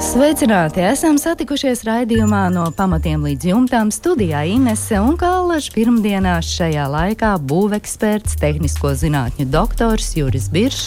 Sveicināti! 0.00 0.80
Esam 0.80 1.18
satikušies 1.20 1.82
raidījumā 1.84 2.46
no 2.54 2.62
pamatiem 2.72 3.20
līdz 3.26 3.50
jumtām 3.50 3.90
studijā 3.92 4.40
Inese 4.48 4.96
un 4.96 5.18
Kallažs 5.20 5.68
pirmdienās 5.74 6.48
šajā 6.56 6.86
laikā 6.88 7.34
būveksperts, 7.44 8.38
tehnisko 8.40 8.94
zinātņu 8.96 9.44
doktors 9.52 10.08
Juris 10.16 10.48
Biršs 10.52 10.86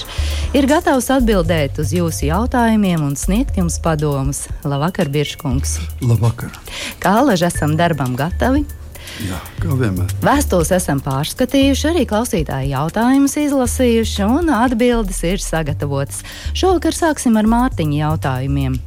ir 0.57 0.65
gatavs 0.65 1.11
atbildēt 1.13 1.77
uz 1.83 1.93
jūsu 1.93 2.25
jautājumiem 2.31 3.03
un 3.05 3.13
sniegt 3.13 3.59
jums 3.61 3.77
padomus. 3.85 4.47
Labvakar, 4.65 5.11
Birškungs! 5.13 5.75
Labvakar! 6.01 6.55
Kallaž 7.03 7.45
esam 7.51 7.77
darbam 7.77 8.17
gatavi! 8.17 8.65
Jā, 9.21 9.37
kā 9.61 9.75
vienmēr. 9.77 10.09
Vēstules 10.25 10.71
esam 10.73 10.97
pārskatījuši, 11.05 11.85
arī 11.91 12.07
klausītāju 12.09 12.71
jautājumus 12.71 13.37
izlasījuši, 13.43 14.25
un 14.25 14.49
atbildes 14.57 15.21
ir 15.27 15.43
sagatavotas. 15.43 16.23
Šovakar 16.57 16.97
sāksim 16.97 17.37
ar 17.37 17.51
Mārtiņa 17.51 17.99
jautājumiem. 17.99 18.79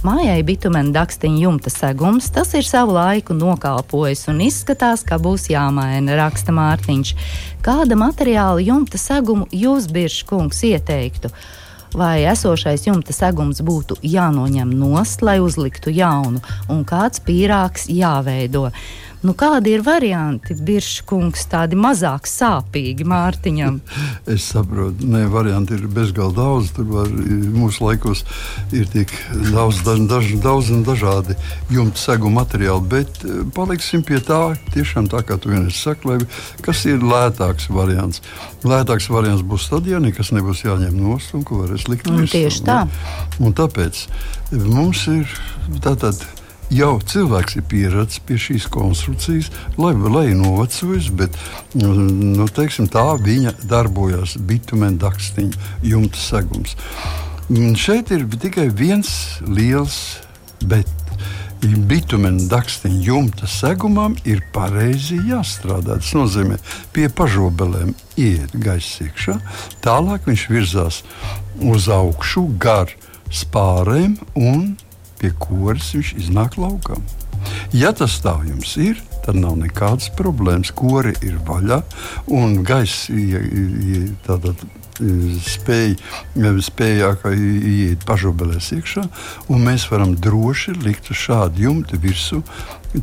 Mājai 0.00 0.40
bitumēna 0.48 0.94
dakstiņa 0.94 1.42
jumta 1.42 1.68
segums, 1.68 2.30
tas 2.32 2.54
ir 2.56 2.64
savu 2.64 2.94
laiku 2.96 3.34
nokalpojis 3.36 4.30
un 4.32 4.38
izskatās, 4.40 5.02
ka 5.04 5.18
būs 5.20 5.50
jāmaina, 5.52 6.14
raksta 6.16 6.54
Mārtiņš. 6.56 7.10
Kāda 7.60 7.98
materiāla 8.00 8.62
jumta 8.64 8.96
segumu 8.96 9.44
jūs, 9.52 9.90
Biržs 9.92 10.22
kungs, 10.30 10.62
ieteiktu? 10.64 11.28
Vai 11.92 12.22
esošais 12.30 12.86
jumta 12.88 13.12
segums 13.12 13.60
būtu 13.60 13.98
jānoņem 14.00 14.72
nost, 14.72 15.20
lai 15.20 15.36
uzliktu 15.44 15.92
jaunu, 15.92 16.40
un 16.72 16.80
kāds 16.88 17.20
pīrāgs 17.20 17.90
jāveido? 17.92 18.70
Nu, 19.20 19.34
kādi 19.36 19.74
ir 19.76 19.82
varianti, 19.84 20.54
Biržkungs, 20.64 21.42
tādi 21.52 21.76
mazāk 21.76 22.28
sāpīgi 22.30 23.04
Mārtiņam? 23.08 23.80
Es 24.30 24.46
saprotu, 24.52 25.04
nē, 25.10 25.24
varianti 25.32 25.74
ir 25.76 25.84
bezgalīgi 25.90 26.36
daudz. 26.36 26.70
Tur 26.76 26.86
var, 26.88 27.10
mūsu 27.10 27.84
laikos 27.84 28.22
ir 28.76 28.88
tik 28.92 29.12
daudz, 29.50 29.82
daž, 29.84 30.30
daudz 30.40 30.70
un 30.72 30.84
dažādi 30.86 31.36
jumta 31.72 32.00
segu 32.00 32.30
materiāli, 32.32 32.86
bet 32.94 33.20
eh, 33.24 33.42
paliksim 33.56 34.04
pie 34.06 34.22
tā, 34.24 34.40
tiešām 34.74 35.10
tā 35.12 35.24
kā 35.26 35.36
tu 35.40 35.52
vienreiz 35.52 35.76
saki, 35.76 36.08
lai, 36.08 36.18
kas 36.64 36.84
ir 36.88 37.04
lētāks 37.04 37.68
variants. 37.74 38.24
Lētāks 38.64 39.10
variants 39.12 39.44
būs 39.44 39.68
tad, 39.72 39.88
ja 39.90 40.00
nekas 40.00 40.32
nebūs 40.36 40.64
jāņem 40.64 40.96
nost 40.96 41.36
un 41.36 41.44
ko 41.44 41.62
varēs 41.64 41.88
likt 41.90 42.08
virsū. 42.08 42.32
Tieši 42.38 42.66
tā. 42.68 42.82
Ne? 42.86 43.00
Un 43.44 43.56
tāpēc 43.56 44.04
mums 44.52 45.08
ir 45.10 45.40
tātad 45.84 46.20
jau 46.70 46.92
cilvēks 47.12 47.58
ir 47.58 47.66
pieradis 47.70 48.20
pie 48.26 48.38
šīs 48.40 48.68
konstrukcijas, 48.72 49.50
lai, 49.80 49.92
lai 49.94 50.30
novecojis, 50.38 51.10
bet 51.18 51.36
nu, 51.78 52.46
teiksim, 52.54 52.88
tā 52.90 53.04
viņa 53.20 53.56
darbojas 53.70 54.36
bitumēna 54.38 55.00
dakstiņa 55.02 55.70
jumta 55.90 56.20
segums. 56.20 56.76
Un 57.50 57.74
šeit 57.74 58.12
ir 58.14 58.28
tikai 58.40 58.68
viens 58.70 59.10
liels 59.46 60.20
bet. 60.62 60.88
Bitumēna 61.60 62.46
dakstiņa 62.48 63.02
jumta 63.04 63.44
segumam 63.50 64.14
ir 64.24 64.38
pareizi 64.54 65.18
jāstrādā. 65.28 65.98
Tas 66.00 66.14
nozīmē, 66.16 66.56
pie 66.96 67.10
pažobelēm 67.12 67.90
iet 68.16 68.54
gaisa 68.56 69.04
iekšā, 69.04 69.34
tālāk 69.84 70.24
viņš 70.30 70.46
virzās 70.48 71.02
uz 71.60 71.90
augšu 71.92 72.46
gar 72.62 72.94
spārēm 73.28 74.16
un 74.40 74.70
pie 75.20 75.32
kuras 75.38 75.92
viņš 75.94 76.14
iznāk 76.24 76.58
laukā. 76.60 76.98
Ja 77.72 77.92
tas 77.96 78.18
tā 78.24 78.34
jums 78.44 78.74
ir, 78.80 78.98
tad 79.24 79.38
nav 79.40 79.56
nekādas 79.60 80.10
problēmas. 80.16 80.72
Kori 80.76 81.14
ir 81.24 81.38
vaļā 81.46 81.80
un 82.36 82.60
gaisa 82.66 83.14
spēja, 85.48 85.96
spēja 86.66 87.12
iet 87.32 88.04
pašobelēs 88.08 88.72
iekšā, 88.76 89.06
un 89.48 89.64
mēs 89.64 89.86
varam 89.92 90.16
droši 90.16 90.76
likt 90.84 91.12
uz 91.12 91.22
šādu 91.24 91.64
jumtu 91.68 92.00
virsmu 92.02 92.42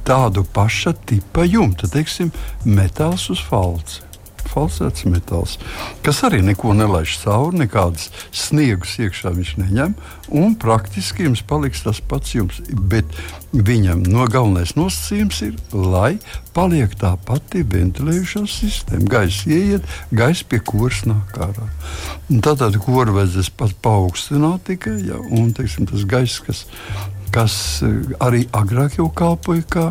tādu 0.06 0.44
paša 0.54 0.94
tipa 1.08 1.48
jumtu, 1.48 1.90
teiksim, 1.90 2.34
metāls 2.66 3.30
uz 3.34 3.42
falca 3.42 4.07
falsēts 4.50 5.06
metāls, 5.10 5.58
kas 6.06 6.24
arī 6.28 6.42
neko 6.46 6.74
nelaiž 6.78 7.18
cauri, 7.24 7.64
nekādas 7.64 8.10
sniegus 8.36 8.98
iekšā 9.04 9.34
viņš 9.36 9.54
neņem. 9.62 9.96
Un 10.38 10.56
praktiski 10.60 11.28
jums 11.28 11.44
paliks 11.48 11.86
tas 11.86 12.02
pats 12.04 12.34
jums. 12.36 12.60
Bet 12.92 13.08
viņam 13.54 14.04
no 14.12 14.26
galvenais 14.32 14.76
nosacījums 14.76 15.40
ir, 15.46 15.56
lai 15.72 16.18
paliek 16.56 16.94
tā 17.00 17.14
pati 17.28 17.64
ventilējušā 17.64 18.44
sistēma. 18.52 19.08
Gaisa 19.12 19.52
ieiet, 19.54 19.88
gaisa 20.12 20.48
pie 20.50 20.60
kuras 20.60 21.04
nāk 21.08 21.38
ārā. 21.48 21.70
Tātad 22.44 22.76
kuru 22.84 23.16
vajadzēs 23.16 23.52
pat 23.56 23.76
paaugstināt 23.84 24.68
tikai, 24.68 24.98
ja, 25.08 25.20
un 25.32 25.54
teiksim, 25.56 25.88
tas 25.90 26.04
gaiss, 26.10 26.42
kas, 26.44 26.66
kas 27.36 27.58
eh, 27.86 28.16
arī 28.24 28.46
agrāk 28.58 29.00
jau 29.00 29.08
kalpoja 29.16 29.68
kā 29.72 29.88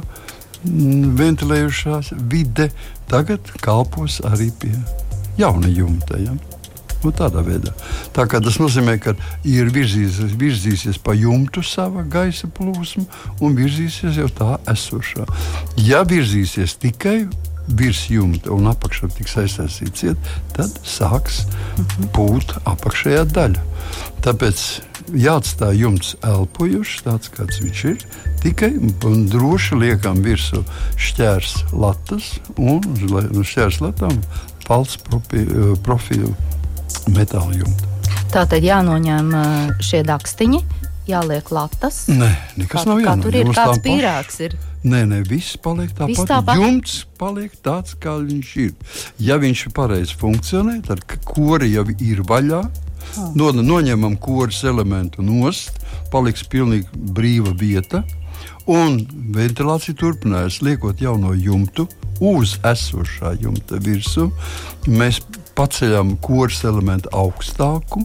ventilējušās 1.20 2.12
vide 2.30 2.70
tagad 3.10 3.52
kalpos 3.62 4.20
arī 4.26 4.50
pie 4.60 4.74
jauna 5.38 5.70
jumta. 5.70 6.18
Ja? 6.20 6.36
Nu, 7.04 7.12
tādā 7.14 7.42
veidā. 7.44 7.70
Tā 8.16 8.24
tas 8.26 8.56
nozīmē, 8.58 8.96
ka 8.98 9.14
ir 9.46 9.68
virzīsies, 9.70 10.32
virzīsies 10.40 10.98
pa 10.98 11.14
jumtu 11.14 11.62
sava 11.62 12.02
gaisa 12.02 12.48
plūsma 12.48 13.04
un 13.44 13.58
virzīsies 13.58 14.18
jau 14.18 14.30
tā 14.32 14.56
esošā. 14.72 15.26
Ja 15.86 16.02
virzīsies 16.08 16.78
tikai 16.82 17.26
virs 17.66 18.06
jumta 18.10 18.52
un 18.54 18.68
apakšā 18.70 19.10
tiks 19.14 19.36
aizsāstīts 19.42 20.02
ciet, 20.02 20.34
tad 20.56 20.72
sāks 20.86 21.44
pūt 22.14 22.56
apakšējā 22.64 23.24
daļa. 23.34 23.64
Tāpēc 24.26 24.62
jāatstāj 25.14 25.80
jumts 25.82 26.14
elpojošs, 26.26 27.02
tāds 27.06 27.30
kāds 27.34 27.60
viņš 27.62 27.82
ir. 27.92 28.04
Tikai 28.42 28.72
droši 29.32 29.78
liekam 29.80 30.22
virsū 30.24 30.62
šķērs 31.00 31.56
latas 31.76 32.36
un 32.56 32.82
uz 32.82 33.46
šķērs 33.50 33.82
latām 33.84 34.18
palts 34.66 34.98
profilu 35.02 36.32
metāla 37.14 37.54
jumta. 37.54 37.92
Tā 38.32 38.42
tad 38.50 38.64
jānoņem 38.66 39.30
šie 39.84 40.02
dakstiņi, 40.06 40.62
jāliek 41.08 41.50
latas. 41.54 42.06
Nē, 42.10 42.32
nekas 42.58 42.82
kā, 42.82 42.88
nav 42.90 43.02
jānoņem. 43.04 43.26
Tur 43.26 43.38
ir 43.38 43.52
kāds 43.54 43.82
pīrāgs. 43.84 44.40
Ir. 44.46 44.56
Nē, 44.86 45.02
nē, 45.10 45.20
viss 45.26 45.58
paliek 45.62 45.90
tāpat. 45.90 46.10
Viss 46.12 46.28
tāpat. 46.28 46.58
Jumts 46.60 46.96
paliek 47.18 47.54
tāds, 47.64 47.94
kā 48.02 48.16
viņš 48.22 48.50
ir. 48.62 48.74
Ja 49.22 49.38
viņš 49.42 49.68
pareizi 49.74 50.18
funkcionē, 50.18 50.80
tad 50.86 51.02
kori 51.26 51.72
jau 51.72 51.86
ir 51.96 52.22
vaļā. 52.26 52.64
No, 53.38 53.50
noņemam 53.52 54.16
koris 54.20 54.62
elementu 54.64 55.24
nost, 55.24 55.80
paliks 56.12 56.44
pilnīgi 56.50 56.88
brīva 57.16 57.54
vieta. 57.56 58.02
Un 58.66 58.98
ventilācija 59.34 59.94
turpinājās, 59.98 60.60
liekot 60.66 61.00
jauno 61.00 61.32
jumtu 61.38 61.86
uz 62.20 62.56
esošā 62.66 63.36
jumta 63.40 63.78
virsmu. 63.82 64.30
Mēs 64.90 65.20
paceļam 65.56 66.16
koris 66.24 66.64
elementu 66.66 67.10
augstāku, 67.14 68.02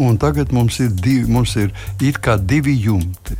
un 0.00 0.18
tagad 0.20 0.54
mums 0.54 0.78
ir 0.80 0.94
divi, 0.94 1.26
mums 1.30 1.56
ir 1.58 1.74
divi 2.46 2.76
jumti. 2.78 3.36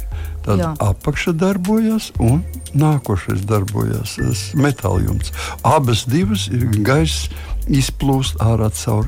Tad 0.49 0.63
Jā. 0.63 0.73
apakša 0.81 1.35
darbojas 1.37 2.11
un 2.25 2.43
nākošais 2.73 3.45
darbojas 3.47 4.17
metāla 4.57 5.03
jumts. 5.05 5.33
Abas 5.63 6.07
divas 6.09 6.49
ir 6.49 6.65
gaisa 6.83 7.29
izplūst 7.69 8.41
ārā 8.41 8.71
caur 8.73 9.07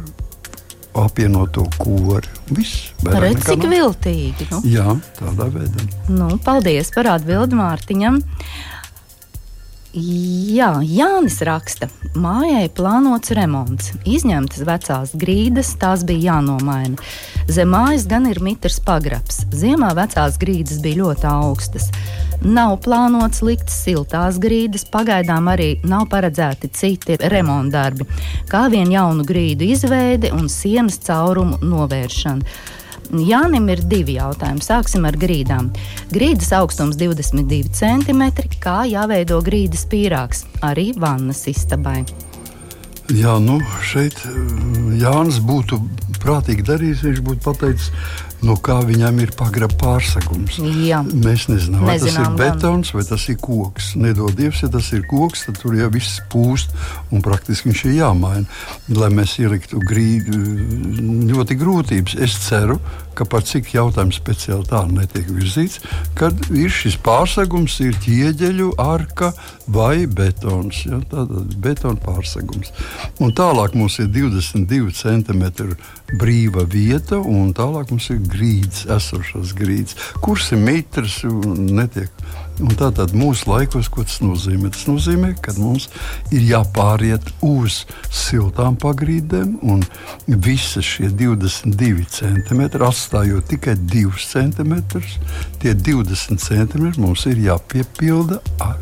apvienoto 0.95 1.67
kori. 1.79 2.29
Viss 2.51 2.91
Redz, 3.05 3.45
cik 3.47 3.63
nav. 3.63 3.73
viltīgi. 3.75 4.49
Nu? 4.51 4.61
Jā, 4.67 4.97
tādā 5.19 5.47
veidā. 5.53 5.87
Nu, 6.11 6.33
paldies 6.45 6.91
par 6.95 7.13
atbildi 7.15 7.59
Mārtiņam. 7.59 8.21
Jā, 9.91 10.69
Jānis 10.87 11.41
raksta, 11.43 11.89
mājai 12.15 12.69
plānots 12.71 13.33
remonts. 13.35 13.89
Izņemtas 14.07 14.63
vecās 14.63 15.15
grīdas, 15.19 15.73
tās 15.83 16.05
bija 16.07 16.37
jānomaina. 16.37 16.95
Zem 17.51 17.73
mājas 17.75 18.07
gan 18.07 18.29
ir 18.31 18.39
mitrs 18.39 18.79
pagrabs. 18.87 19.41
Ziemā 19.51 19.91
vecās 19.99 20.39
grīdas 20.39 20.79
bija 20.85 21.01
ļoti 21.01 21.27
augstas. 21.33 21.89
Nav 22.47 22.77
plānots 22.87 23.43
likt 23.43 23.75
siltās 23.75 24.39
grīdas, 24.39 24.87
pagaidām 24.87 25.51
arī 25.51 25.73
nav 25.83 26.07
paredzēti 26.15 26.71
citi 26.71 27.19
remontdarbi, 27.27 28.07
kā 28.47 28.69
vien 28.71 28.95
jaunu 28.95 29.27
grīdu 29.27 29.67
izveide 29.75 30.31
un 30.39 30.47
sienas 30.47 31.03
caurumu 31.03 31.59
novēršana. 31.67 32.79
Jānim 33.11 33.67
ir 33.73 33.81
divi 33.91 34.15
jautājumi. 34.21 34.63
Sāksim 34.63 35.07
ar 35.09 35.17
grīdām. 35.19 35.73
Grīdas 36.15 36.53
augstums 36.55 36.99
22 37.01 37.73
cm. 37.75 38.23
Kā 38.63 38.85
jāveido 38.87 39.41
grīdas 39.43 39.83
pīrāgs 39.91 40.45
arī 40.63 40.91
vannas 40.95 41.43
istabai? 41.51 42.05
Jā, 43.11 43.35
nu 43.43 43.59
šeit 43.83 44.21
Jānis 45.01 45.41
būtu 45.43 45.81
prātīgi 46.23 46.63
darījis. 46.69 47.03
Viņš 47.09 47.23
būtu 47.27 47.43
pateicis, 47.49 47.91
no 48.47 48.57
kā 48.57 48.79
viņam 48.87 49.21
ir 49.25 49.33
pagraba 49.39 49.77
pārsegums. 49.81 50.59
Jā. 50.87 51.03
Mēs 51.05 51.47
nezinām, 51.51 51.85
vai 51.87 51.99
tas 51.99 52.09
ir 52.09 52.15
Nezinām 52.15 52.39
betons 52.41 52.95
vai 52.97 53.05
tas 53.09 53.27
ir 53.33 53.39
koks. 53.43 53.93
Nedod 54.01 54.35
Dievs, 54.39 54.63
ja 54.65 54.71
tas 54.73 54.91
ir 54.97 55.05
koks, 55.11 55.47
tad 55.49 55.61
tur 55.61 55.77
jau 55.79 55.91
viss 55.93 56.21
pūst 56.33 56.75
un 57.11 57.25
praktiski 57.25 57.71
viņš 57.71 57.85
ir 57.89 57.99
jāmaina. 58.01 58.61
Lai 58.97 59.11
mēs 59.15 59.37
ieliktu 59.43 59.83
grīdu, 59.85 60.41
ļoti 61.31 61.59
grūtības. 61.61 62.17
Es 62.25 62.39
ceru, 62.47 62.79
ka 63.21 63.27
par 63.29 63.45
cik 63.45 63.75
jautājums 63.75 64.17
speciāli 64.21 64.65
tā 64.71 64.81
netiek 64.89 65.29
virzīts, 65.29 65.81
kad 66.17 66.37
ir 66.57 66.73
šis 66.73 66.97
pārsegums, 67.05 67.77
ir 67.85 67.99
ķieģeļu 68.01 68.71
arka 68.81 69.33
vai 69.71 70.07
betons. 70.07 70.85
Ja, 70.87 71.03
Tātad 71.11 71.53
betona 71.61 72.01
pārsegums. 72.01 72.73
Un 73.21 73.35
tālāk 73.37 73.77
mums 73.77 73.99
ir 74.01 74.09
22 74.15 74.95
cm 74.97 75.45
brīva 76.21 76.65
vieta, 76.65 77.21
un 77.21 77.53
tālāk 77.57 77.93
mums 77.93 78.09
ir 78.15 78.23
grīdas, 78.31 78.87
esošas 78.91 79.55
grīdas. 79.59 79.97
Kurs 80.25 80.51
ir 80.55 80.63
mitrs 80.63 81.21
un 81.29 81.67
netiek. 81.77 82.13
Un 82.61 82.75
tātad 82.77 83.15
mūsu 83.17 83.49
laikos, 83.49 83.89
ko 83.89 84.05
tas 84.05 84.19
nozīmē? 84.21 84.69
Tas 84.75 84.85
nozīmē, 84.85 85.31
ka 85.41 85.55
mums 85.57 85.87
ir 86.35 86.45
jāpāriet 86.45 87.31
uz 87.47 87.85
siltām 88.13 88.77
pagrīdēm, 88.81 89.55
un 89.65 89.81
visas 90.29 90.85
šie 90.85 91.09
22 91.09 92.05
centimetri, 92.13 92.85
atstājot 92.85 93.49
tikai 93.55 93.79
2 93.81 94.13
centimetrus, 94.27 95.17
tie 95.63 95.73
20 95.73 96.37
centimetri 96.37 97.01
mums 97.01 97.25
ir 97.31 97.41
jāpiepilda 97.49 98.43
ar 98.61 98.77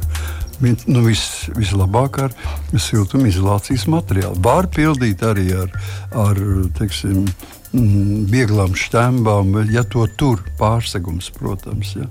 Nu, 0.59 1.05
vis, 1.05 1.47
vislabāk 1.55 2.17
ar 2.19 2.33
siltumizolācijas 2.75 3.85
materiālu. 3.93 4.41
Var 4.43 4.67
pildīt 4.75 5.23
arī 5.23 5.53
ar, 5.55 5.71
ar 6.19 6.41
teiksim, 6.75 7.29
vieglām 7.73 8.73
štembām, 8.79 9.53
ja 9.73 9.83
to 9.85 10.07
tur 10.17 10.41
pārsegums, 10.61 11.29
protams. 11.37 11.95
Ja. 11.99 12.07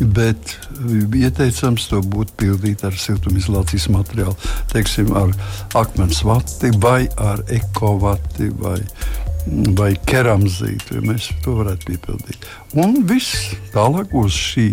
Bet 0.00 0.56
eh, 0.56 1.04
ieteicams 1.22 1.86
to 1.90 2.02
būtu 2.02 2.34
pildīt 2.42 2.84
ar 2.86 2.96
siltumizolācijas 2.98 3.88
materiālu, 3.94 4.34
teiksim, 4.72 5.12
ar 5.16 5.32
akmens 5.78 6.24
vati 6.26 6.72
vai 6.82 7.06
ar 7.16 7.44
ekovati 7.52 8.50
vai, 8.58 8.80
vai 9.78 9.92
keramzītu. 10.08 10.98
Ja 10.98 11.06
mēs 11.06 11.30
to 11.44 11.60
varētu 11.60 11.92
piepildīt. 11.92 12.50
Un 12.74 13.00
viss 13.06 13.54
tālāk 13.74 14.14
uz 14.16 14.34
šī 14.34 14.68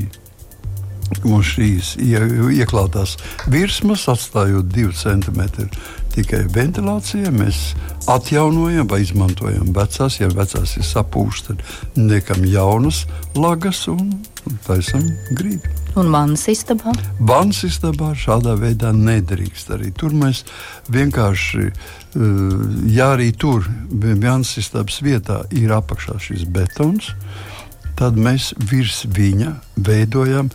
Mums 1.22 1.52
šīs 1.54 1.90
ie- 2.02 2.62
ieklātās 2.64 3.18
virsmas, 3.52 4.08
atstājot 4.10 4.72
2 4.74 4.94
cm 4.98 5.68
tikai 6.14 6.44
ventilācijai, 6.54 7.32
mēs 7.34 7.60
atjaunojam 8.12 8.88
vai 8.90 9.02
izmantojam 9.04 9.72
vecās. 9.76 10.20
Ja 10.22 10.30
vecās 10.34 10.76
ir 10.78 10.86
sapūšas, 10.88 11.48
tad 11.48 11.64
liekam 11.98 12.46
jaunas 12.46 13.04
lagas 13.36 13.86
un 13.92 14.12
taisam 14.68 15.06
grīdu. 15.34 15.72
Un 16.00 16.10
vannas 16.14 16.48
istabā. 16.50 16.94
Vannas 17.22 17.62
istabā 17.68 18.14
šādā 18.18 18.56
veidā 18.58 18.90
nedrīkst. 18.98 19.74
Arī 19.76 19.92
tur 19.94 20.16
mēs 20.18 20.44
vienkārši, 20.94 21.68
eh, 21.70 22.22
ja 22.94 23.14
arī 23.14 23.32
tur 23.38 23.68
vannas 24.02 24.58
istabas 24.58 25.02
vietā 25.02 25.44
ir 25.52 25.70
apakšā 25.70 26.20
šis 26.20 26.46
betons, 26.46 27.14
tad 27.96 28.18
mēs 28.18 28.54
virs 28.58 29.06
viņa 29.06 29.54
veidojam 29.78 30.50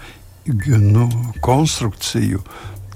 nu, 0.66 1.08
konstrukciju, 1.40 2.42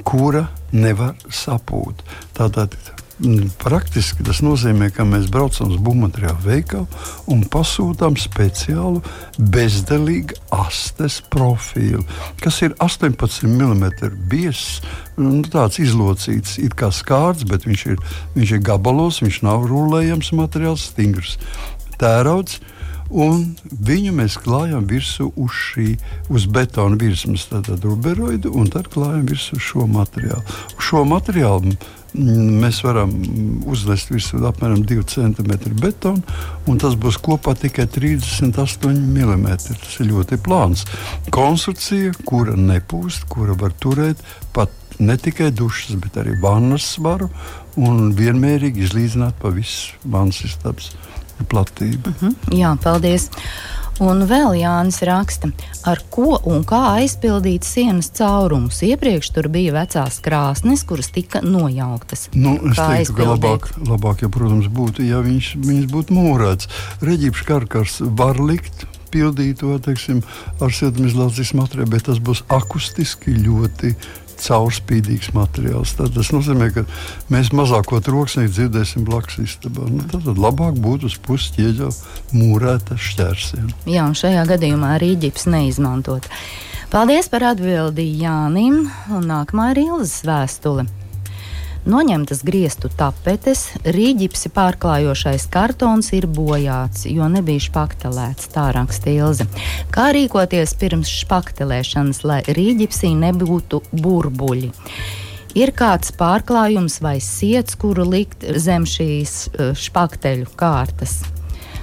kura 0.03 0.49
nevar 0.73 1.15
sapūt. 1.33 2.03
Tātad 2.37 2.75
mm, 3.21 3.53
praktiski 3.61 4.25
tas 4.27 4.43
nozīmē, 4.45 4.91
ka 4.95 5.07
mēs 5.09 5.29
braucam 5.33 5.71
uz 5.73 5.79
būvmateriālu 5.85 6.45
veikalu 6.47 7.03
un 7.33 7.45
pasūtām 7.53 8.17
speciālu 8.21 9.03
bezdelīgu 9.39 10.39
astes 10.57 11.21
profilu, 11.33 12.03
kas 12.43 12.63
ir 12.67 12.77
18 12.83 13.47
mm 13.49 13.87
biezs. 14.33 14.81
Nu, 15.21 15.43
tāds 15.45 15.79
izlocīts, 15.83 16.57
it 16.63 16.77
kā 16.79 16.89
skārds, 16.95 17.45
bet 17.49 17.69
viņš 17.69 17.87
ir, 17.93 18.03
viņš 18.37 18.57
ir 18.57 18.65
gabalos, 18.65 19.21
viņš 19.25 19.43
nav 19.45 19.69
rulējams 19.69 20.33
materiāls, 20.39 20.89
stingrs 20.95 21.37
tērauds. 22.01 22.61
Un 23.13 23.43
viņu 23.69 24.15
mēs 24.17 24.39
klājam 24.41 24.87
virsū 24.89 25.29
uz 25.37 25.53
šī 25.53 25.89
uz 26.33 26.47
betona 26.49 26.97
virsmas, 26.97 27.45
tātad 27.51 27.85
ruberoidu, 27.85 28.55
un 28.57 28.71
tad 28.73 28.89
klājam 28.93 29.27
virsū 29.29 29.59
šo 29.61 29.85
materiālu. 29.85 30.41
Šo 30.81 31.03
materiālu 31.05 31.75
mm, 31.75 32.63
mēs 32.63 32.81
varam 32.87 33.13
uzlest 33.69 34.09
virsū 34.15 34.41
apmēram 34.49 34.81
2 34.89 35.05
cm 35.13 35.53
betonu, 35.83 36.25
un 36.65 36.81
tas 36.81 36.97
būs 36.97 37.21
kopā 37.21 37.53
tikai 37.61 37.85
38 37.85 38.97
mm. 38.97 39.49
Tas 39.61 40.01
ir 40.01 40.09
ļoti 40.09 40.41
plāns. 40.41 40.87
Konstrukcija, 41.29 42.17
kura 42.25 42.57
nepūst, 42.57 43.29
kura 43.29 43.59
var 43.61 43.77
turēt 43.77 44.25
pat 44.57 44.73
ne 45.03 45.19
tikai 45.21 45.51
dušas, 45.53 46.01
bet 46.01 46.17
arī 46.17 46.39
vannas 46.41 46.95
svaru 46.97 47.29
un 47.77 48.15
vienmērīgi 48.17 48.87
izlīdzināt 48.87 49.37
pa 49.41 49.53
visu 49.53 50.01
vannas 50.09 50.41
istabas 50.49 50.95
platību. 51.51 52.15
Mhm. 52.17 52.59
Jā, 52.59 52.75
paldies. 52.83 53.31
Un 54.03 54.25
vēl 54.27 54.57
Jānis 54.57 54.97
raksta, 55.05 55.51
ar 55.87 56.01
ko 56.11 56.39
un 56.49 56.65
kā 56.67 56.79
aizpildīt 56.97 57.63
sienas 57.63 58.09
caurumus. 58.17 58.81
Iepriekš 58.83 59.29
tur 59.37 59.49
bija 59.53 59.75
vecās 59.77 60.17
krāsnes, 60.25 60.83
kuras 60.89 61.11
tika 61.13 61.43
nojauktas. 61.45 62.25
Nu, 62.35 62.57
es 62.71 62.79
Kā 62.81 62.89
teiktu, 62.97 63.15
ka 63.15 63.23
aizpildīt? 63.23 63.29
labāk, 63.29 63.69
labāk 63.87 64.25
ja, 64.25 64.29
protams, 64.33 64.67
būtu, 64.73 65.05
ja 65.07 65.21
viņš, 65.23 65.53
viņš 65.61 65.87
būtu 65.93 66.17
mūrēts. 66.17 66.69
Reģīps 67.05 67.45
karkars 67.47 68.01
var 68.01 68.41
likt. 68.41 68.89
Pildīt 69.13 69.59
to 69.61 69.77
teiksim, 69.77 70.23
ar 70.59 70.73
siltumizolācijas 70.73 71.53
materiālu, 71.53 71.91
bet 71.93 72.07
tas 72.09 72.17
būs 72.17 72.41
akustiski 72.49 73.35
ļoti 73.45 73.93
caurspīdīgs 74.47 75.33
materiāls. 75.37 75.95
Tad 75.99 76.15
tas 76.17 76.33
nozīmē, 76.35 76.71
ka 76.75 76.85
mēs 77.33 77.53
mazāko 77.57 78.01
troksni 78.05 78.49
dzirdēsim 78.51 79.07
blakus 79.09 79.41
istabā. 79.43 79.89
Nu, 79.91 80.05
tad, 80.11 80.27
tad 80.27 80.41
labāk 80.41 80.79
būtu 80.83 81.11
uz 81.11 81.19
puses 81.23 81.55
ķieģa 81.57 81.91
mūrēta 82.37 82.99
šķērsiena. 82.99 83.77
Jā, 83.91 84.07
un 84.09 84.19
šajā 84.19 84.47
gadījumā 84.55 84.97
arī 84.99 85.15
ģips 85.27 85.49
neizmantot. 85.53 86.29
Paldies 86.93 87.31
par 87.33 87.47
atbildi 87.55 88.05
Jānim, 88.21 88.83
un 89.13 89.31
nākamā 89.31 89.73
ir 89.73 89.87
Ilzas 89.87 90.21
vēstule. 90.29 90.85
Noņemtas 91.83 92.45
griestu 92.47 92.87
tapetes, 92.95 93.65
rīģipsi 93.83 94.53
pārklājošais 94.55 95.49
kartons 95.51 96.13
ir 96.15 96.29
bojāts, 96.31 97.09
jo 97.11 97.27
nebija 97.27 97.65
špaktelēts, 97.65 98.53
tā 98.55 98.69
raksta 98.77 99.11
Ilze. 99.11 99.49
Kā 99.91 100.13
rīkoties 100.15 100.77
pirms 100.79 101.11
špaktelēšanas, 101.11 102.23
lai 102.23 102.39
rīģipsī 102.47 103.11
nebūtu 103.25 103.83
burbuļi? 103.99 104.71
Ir 105.59 105.75
kāds 105.75 106.15
pārklājums 106.15 107.01
vai 107.03 107.19
siets, 107.19 107.75
kuru 107.75 108.07
likt 108.15 108.47
zem 108.63 108.87
šīs 108.87 109.37
eh, 109.51 109.75
špakteļu 109.75 110.55
kārtas? 110.55 111.19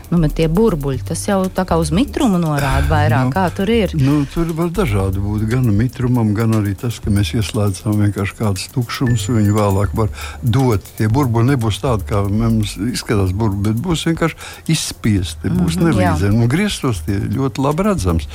Nu, 0.10 0.18
bet 0.24 0.34
tie 0.40 0.48
burbuļi, 0.50 1.04
tas 1.06 1.22
jau 1.28 1.44
tā 1.54 1.66
kā 1.70 1.78
uz 1.78 1.92
mitrumu 1.94 2.40
norāda 2.42 2.88
vairāk, 2.90 3.30
Nu, 3.30 3.34
kā 3.34 3.46
tur 3.54 3.70
ir. 3.70 3.94
Nu, 3.98 4.24
tur 4.34 4.50
var 4.58 4.72
dažādi 4.74 5.22
būt. 5.22 5.46
Gan 5.52 5.68
mitrumam, 5.78 6.32
gan 6.38 6.56
arī 6.58 6.74
tas, 6.80 6.98
ka 7.04 7.14
mēs 7.14 7.36
ieslēdzam 7.38 8.00
vienkārši 8.00 8.38
kādus 8.40 8.70
tukšumus. 8.74 9.28
Viņi 9.30 9.54
vēlāk 9.54 9.94
var 9.98 10.10
dot. 10.42 10.88
Tie 10.98 11.10
burbuļi 11.14 11.52
nebūs 11.52 11.82
tādi, 11.84 12.08
kā 12.10 12.24
mums 12.26 12.74
izskatās, 12.90 13.36
burbuļi, 13.38 13.68
bet 13.70 13.84
būs 13.86 14.08
vienkārši 14.10 14.74
izspiesti, 14.74 15.52
būs 15.54 15.78
mm. 15.78 15.84
-hmm, 15.84 15.92
nelīdzeni. 15.92 16.42
Un 16.42 16.52
griestos 16.52 17.04
tie 17.06 17.20
ļoti 17.22 17.68
labi 17.68 17.88
redzams. 17.92 18.30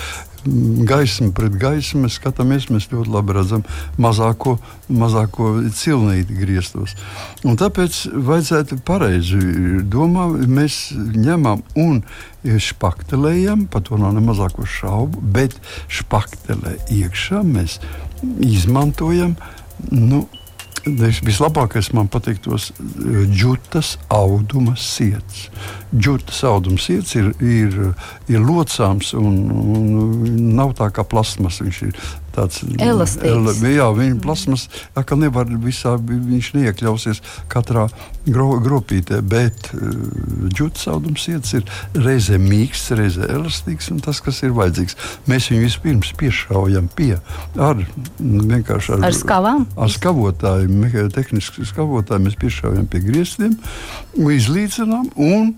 Gaisma 0.45 1.31
pret 1.37 1.55
gaismu 1.61 2.05
mēs 2.05 2.19
skatāmies, 2.19 2.69
mēs 2.73 2.91
ļoti 2.93 3.13
labi 3.15 3.37
redzam 3.37 3.65
mazāko, 4.01 4.59
mazāko 4.93 5.55
cilnīti 5.73 6.37
griestos. 6.37 6.93
Un 7.49 7.57
tāpēc 7.61 8.05
vajadzētu 8.13 8.81
pareizi 8.85 9.41
domāt, 9.89 10.45
mēs 10.45 10.79
ņemam 10.95 11.65
un 11.81 12.03
špaktelējam, 12.45 13.67
par 13.73 13.87
to 13.89 13.97
nav 14.01 14.13
ne 14.17 14.25
mazāko 14.25 14.67
šaubu, 14.69 15.23
bet 15.35 15.57
špaktelē 15.89 16.77
iekšā 16.93 17.41
mēs 17.49 17.81
izmantojam. 18.45 19.39
Nu, 19.91 20.27
vislabākais 20.85 21.93
man 21.97 22.09
patīk 22.13 22.43
tos 22.45 22.71
džutas 23.33 23.95
auduma 24.13 24.75
sēdes. 24.77 25.49
Džutas 25.95 26.43
auduma 26.49 26.81
sēdes 26.83 27.15
ir, 27.17 27.31
ir, 27.41 27.79
ir 28.29 28.45
locāms 28.45 29.15
un, 29.19 29.39
un 29.51 30.55
nav 30.59 30.75
tā 30.79 30.91
kā 30.95 31.07
plasmas. 31.09 31.63
Viņš 31.65 31.83
ir 31.89 31.97
tāds 32.35 32.63
elastīgs. 32.83 33.63
El, 33.63 33.75
jā, 33.75 33.89
viņa 33.97 34.19
plasmas, 34.25 34.67
jā, 34.95 35.05
ka 35.07 35.19
nevar 35.19 35.51
visā, 35.65 35.95
viņš 35.99 36.51
neiekļausies 36.57 37.23
katrā 37.53 37.87
gro, 38.27 38.49
gropītē, 38.65 39.21
bet 39.27 39.71
uh, 39.75 39.85
džuts 40.51 40.89
audums 40.93 41.27
iets 41.31 41.57
ir 41.59 41.69
reizē 41.95 42.39
mīksts, 42.43 42.95
reizē 42.99 43.29
elastīgs 43.37 43.91
un 43.95 44.03
tas, 44.05 44.23
kas 44.25 44.43
ir 44.47 44.55
vajadzīgs. 44.57 44.99
Mēs 45.31 45.51
viņu 45.53 45.67
vispirms 45.67 46.15
piešaujam 46.21 46.91
pie 46.97 47.15
ar 47.61 47.85
vienkārši 48.19 48.97
ar, 48.97 49.07
ar 49.11 49.17
skavām. 49.17 49.69
Ar 49.77 49.93
skavotājiem, 49.93 50.89
tehniski 51.15 51.67
skavotājiem 51.69 52.29
mēs 52.29 52.41
piešaujam 52.41 52.91
pie 52.91 53.05
griestiem, 53.07 53.57
izlīdzinām 54.35 55.15
un 55.21 55.55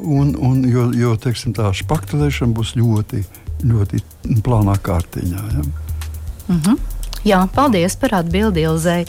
Un, 0.00 0.32
un, 0.38 0.62
jo 0.64 0.86
jo 0.96 1.12
teiksim, 1.20 1.52
tā 1.56 1.70
spaktelēšana 1.76 2.54
būs 2.56 2.72
ļoti, 2.78 3.20
ļoti 3.68 4.00
plānā 4.44 4.78
kārtiņā. 4.80 5.42
Ja? 5.56 5.64
Mm 6.50 6.60
-hmm. 6.60 6.76
Jā, 7.24 7.48
paldies 7.54 7.96
par 7.96 8.14
atbildi 8.14 8.60
Ilzai. 8.60 9.06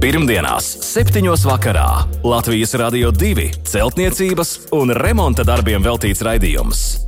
Pirmdienās, 0.00 0.64
7. 0.80 1.22
vakarā 1.44 2.06
Latvijas 2.24 2.74
Rādio 2.74 3.10
2 3.12 3.50
celtniecības 3.64 4.58
un 4.72 4.90
remonta 4.90 5.44
darbiem 5.44 5.82
veltīts 5.82 6.22
raidījums. 6.22 6.98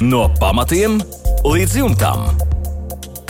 No 0.00 0.30
pamatiem 0.40 1.00
līdz 1.44 1.76
jumtam. 1.76 2.18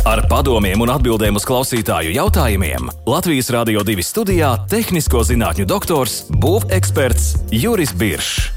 Ar 0.04 0.26
padomiem 0.28 0.80
un 0.80 0.88
atbildēm 0.88 1.34
uz 1.34 1.44
klausītāju 1.44 2.14
jautājumiem 2.14 2.90
Latvijas 3.06 3.50
Rādio 3.50 3.82
2 3.82 4.02
studijā- 4.02 4.58
tehnisko 4.74 5.22
zinātņu 5.22 5.66
doktors, 5.66 6.22
būveksperts 6.30 7.34
Juris 7.50 7.92
Biršs. 7.92 8.55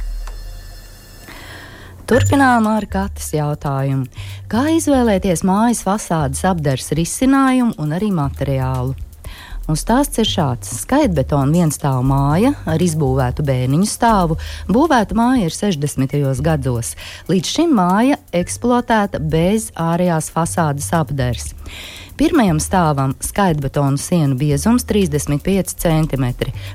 Turpinām 2.10 2.66
ar 2.66 2.88
katras 2.90 3.28
jautājumu. 3.36 4.08
Kā 4.50 4.64
izvēlēties 4.74 5.44
mājas 5.46 5.84
fasādes 5.86 6.42
apdars 6.50 6.88
risinājumu 6.98 7.76
un 7.78 7.94
arī 7.94 8.10
materiālu? 8.10 8.96
Un 9.70 9.78
stāsts 9.78 10.18
ir 10.18 10.26
šāds. 10.26 10.72
Skaitbetona 10.88 11.54
vienstāvu 11.54 12.02
māja 12.10 12.56
ar 12.66 12.82
izbūvētu 12.82 13.46
bēniņu 13.46 13.86
stāvu. 13.86 14.40
Būvēta 14.66 15.14
māja 15.14 15.52
ir 15.52 15.54
60. 15.54 16.42
gados. 16.42 16.96
Līdz 17.30 17.54
šim 17.54 17.78
māja 17.78 18.18
eksploatēta 18.34 19.22
bez 19.22 19.70
ārējās 19.78 20.34
fasādes 20.34 20.90
apdars. 20.98 21.52
Pirmajam 22.18 22.58
stāvam 22.58 23.14
skaitbetona 23.22 24.02
sienu 24.02 24.34
biezums 24.42 24.90
35 24.90 25.78
cm, 25.78 26.32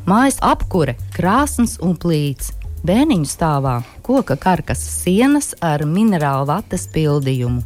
mājas 0.06 0.38
apkure, 0.46 0.94
krāsns 1.18 1.80
un 1.82 1.98
plīts. 1.98 2.54
Bēniņu 2.84 3.24
stāvā 3.24 3.78
koka 4.04 4.36
karkas 4.36 4.82
sienas 5.00 5.54
ar 5.64 5.86
minerālu 5.88 6.44
vatas 6.50 6.84
pildījumu. 6.92 7.62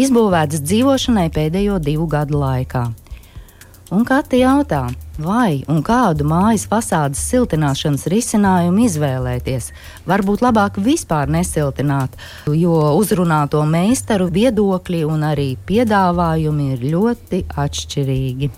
Izbūvētas 0.00 0.62
dzīvošanai 0.64 1.26
pēdējo 1.34 1.76
divu 1.84 2.06
gadu 2.08 2.40
laikā. 2.40 2.86
Un 3.90 4.06
Kati 4.06 4.38
jautā, 4.40 4.84
vai 5.18 5.60
un 5.68 5.82
kādu 5.84 6.24
mājas 6.30 6.64
fasādes 6.70 7.20
siltināšanas 7.26 8.06
risinājumu 8.08 8.86
izvēlēties. 8.86 9.72
Varbūt 10.08 10.44
labāk 10.46 10.78
vispār 10.80 11.28
nesiltināt, 11.28 12.14
jo 12.48 12.78
uzrunāto 12.96 13.60
meistaru 13.66 14.30
viedokļi 14.32 15.02
un 15.10 15.26
arī 15.34 15.50
piedāvājumi 15.68 16.70
ir 16.76 16.86
ļoti 16.94 17.42
atšķirīgi. 17.66 18.54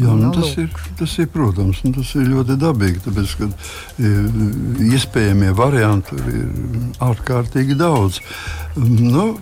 Jā, 0.00 0.14
nu, 0.16 0.30
tas, 0.32 0.54
ir, 0.60 0.70
tas 0.96 1.14
ir, 1.20 1.28
protams, 1.32 1.82
tas 1.96 2.14
ir 2.16 2.28
ļoti 2.30 2.56
dabīgi. 2.60 3.02
Tāpēc, 3.04 3.34
ka 3.40 3.48
e, 3.50 4.12
iespējamie 4.94 5.50
varianti 5.56 6.16
ir 6.16 6.46
ārkārtīgi 7.04 7.76
daudz. 7.80 8.20
Nu, 8.80 9.34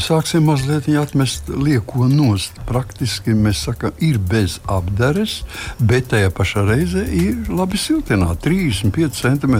sāksim 0.00 0.46
mazliet 0.48 0.88
atmest 1.00 1.50
lieko 1.50 2.06
nost. 2.08 2.56
Praktiski 2.68 3.34
mēs 3.36 3.64
sakām, 3.66 3.96
ir 4.04 4.20
bez 4.22 4.58
apdares, 4.70 5.42
bet 5.78 6.12
tajā 6.14 6.30
pašā 6.34 6.64
reizē 6.68 7.04
ir 7.04 7.50
labi 7.52 7.80
siltināta. 7.80 8.38
35 8.48 9.18
cm 9.18 9.58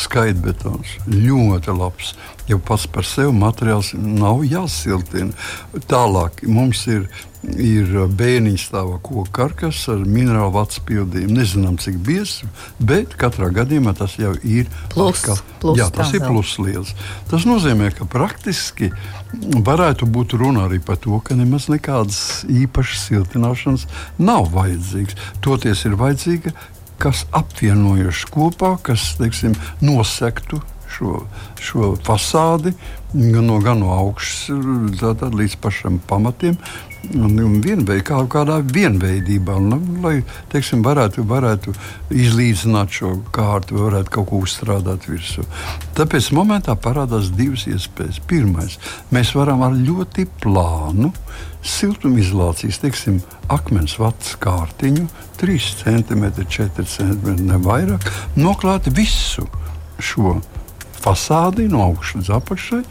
skaitbetons. 0.00 0.98
Ļoti 1.06 1.76
labs. 1.76 2.14
Jau 2.48 2.58
pats 2.60 2.88
par 2.92 3.06
sevi 3.08 3.32
materiāls 3.32 3.94
nav 3.96 4.42
jāsiltina. 4.44 5.32
Tālāk 5.88 6.44
mums 6.48 6.86
ir 6.92 7.08
ir 7.52 7.90
bēniņa 8.16 8.60
stāvā 8.60 8.98
koka 9.04 9.32
karkas 9.34 9.82
ar 9.92 10.02
minerālu 10.08 10.54
vats 10.54 10.80
pildījumu. 10.86 11.36
Nezinām, 11.38 11.76
cik 11.80 11.98
biezs, 12.04 12.42
bet 12.78 13.16
katrā 13.20 13.50
gadījumā 13.54 13.94
tas 13.98 14.16
jau 14.20 14.32
ir 14.42 14.70
plus. 14.92 15.20
Atkal, 15.20 15.42
plus 15.62 15.80
jā, 15.80 15.88
tas 15.94 16.12
ir 16.16 16.24
plus 16.24 16.54
liels. 16.62 16.94
Tas 17.30 17.46
nozīmē, 17.48 17.90
ka 17.96 18.08
praktiski 18.10 18.90
varētu 19.34 20.08
būt 20.08 20.36
runa 20.40 20.68
arī 20.68 20.80
par 20.84 21.00
to, 21.02 21.18
ka 21.24 21.36
nemaz 21.38 21.68
nekādas 21.72 22.44
īpašas 22.48 23.08
siltināšanas 23.10 23.88
nav 24.18 24.48
vajadzīgas. 24.54 25.18
Toties 25.44 25.84
ir 25.88 25.98
vajadzīga 26.00 26.54
kas 27.02 27.24
apvienojuši 27.34 28.28
kopā, 28.32 28.76
kas 28.86 29.16
teiksim, 29.18 29.56
nosektu 29.82 30.62
šo, 30.94 31.20
šo 31.60 31.94
fasādi 32.06 32.74
gan 33.14 33.46
no, 33.46 33.60
gan 33.62 33.78
no 33.82 33.92
augšas 33.94 34.50
līdz 35.38 35.56
pašam 35.62 36.00
pamatiem 36.08 36.58
un, 37.12 37.34
un 37.38 37.58
vienveid, 37.62 38.02
kā, 38.06 38.18
kādā 38.30 38.58
vienveidībā, 38.64 39.56
un, 39.60 40.00
lai 40.02 40.14
teiksim, 40.52 40.82
varētu, 40.84 41.24
varētu 41.28 41.74
izlīdzināt 42.14 42.94
šo 42.98 43.12
kārtu, 43.34 43.78
varētu 43.82 44.14
kaut 44.14 44.30
ko 44.30 44.40
uzstrādāt 44.44 45.08
virsū. 45.10 45.44
Tāpēc 45.98 46.30
momentā 46.36 46.76
parādās 46.80 47.30
divas 47.34 47.66
iespējas. 47.70 48.22
Pirmais, 48.30 48.78
mēs 49.14 49.34
varam 49.36 49.64
ar 49.66 49.76
ļoti 49.76 50.26
plānu 50.42 51.12
siltumizolācijas, 51.64 52.80
teiksim, 52.82 53.20
akmens 53.52 53.96
vats 54.00 54.34
kārtiņu, 54.40 55.06
3 55.40 55.70
cm, 55.84 56.26
4 56.40 56.88
cm, 56.96 57.38
ne 57.44 57.60
vairāk, 57.62 58.10
noklāt 58.40 58.90
visu 58.96 59.46
šo 60.02 60.38
fasādi 61.04 61.68
no 61.70 61.84
augšas 61.84 62.22
līdz 62.22 62.32
apakšai 62.38 62.82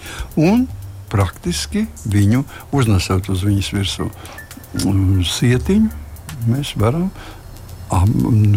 un 0.45 0.67
praktiski 1.13 1.85
viņu 2.09 2.43
uznesot 2.73 3.29
uz 3.33 3.43
viņas 3.45 3.71
virsmu. 3.75 4.09
Sietiņu, 5.29 5.89
mēs 6.49 6.73
varam 6.81 7.09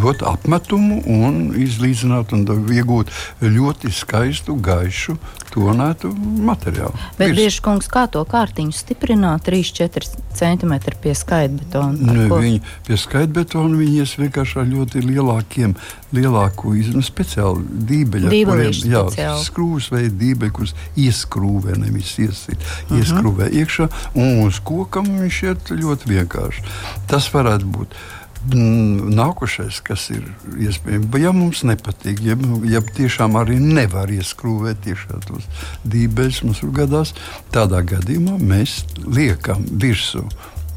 dot 0.01 0.23
apmetumu 0.27 1.01
un 1.07 1.41
izlīdzināt 1.57 2.35
un 2.37 2.47
iegūt 2.47 3.13
ļoti 3.43 3.93
skaistu, 3.95 4.57
gaišu, 4.63 5.17
tonētu 5.57 6.11
materiālu. 6.47 6.93
Bet, 7.19 7.33
bieži 7.37 7.63
kungs, 7.65 7.89
kā 7.93 8.05
to 8.13 8.23
kārtiņu 8.29 8.75
stiprināt 8.77 9.47
3-4 9.49 10.11
cm 10.37 10.75
pie 11.03 11.15
skaitbetona? 11.17 12.13
Ne, 12.13 12.27
viņi, 12.31 12.61
pie 12.87 12.99
skaitbetona 13.01 13.79
viņi 13.81 14.03
ies 14.03 14.17
vienkārši 14.21 14.61
ar 14.63 14.69
ļoti 14.73 15.05
lielākiem, 15.07 15.77
lielāku 16.17 16.75
izmēru 16.81 17.07
speciāli 17.07 17.65
dībeļu. 17.91 18.33
Dībelīši 18.33 18.93
jā, 18.93 19.07
skrūves 19.45 19.89
veidu 19.95 20.21
dībeļi, 20.21 20.55
kurus 20.59 20.77
ieskrūvē, 21.01 21.79
nevis 21.81 22.13
iesit, 22.23 22.61
uh 22.61 22.77
-huh. 22.91 23.01
ieskrūvē 23.01 23.49
iekšā, 23.63 23.89
un 24.15 24.45
uz 24.45 24.61
kokam 24.61 25.09
viņš 25.23 25.43
iet 25.49 25.73
ļoti 25.73 26.13
vienkārši. 26.13 26.69
Tas 27.09 27.33
varētu 27.33 27.73
būt. 27.79 27.99
Nākošais, 28.47 29.81
kas 29.83 30.09
ir 30.15 30.27
iespējams, 30.63 31.17
ja 31.19 31.33
mums 31.35 31.63
nepatīk, 31.67 32.21
ja, 32.23 32.37
ja 32.69 32.83
tiešām 32.85 33.39
arī 33.41 33.59
nevar 33.59 34.11
ieskrūvēt 34.13 34.85
tiešā 34.87 35.21
tos 35.27 35.49
dībeļus, 35.89 36.43
mums 36.47 36.63
gadās, 36.77 37.15
tādā 37.55 37.83
gadījumā 37.87 38.39
mēs 38.39 38.85
liekam 39.03 39.67
virsū 39.83 40.23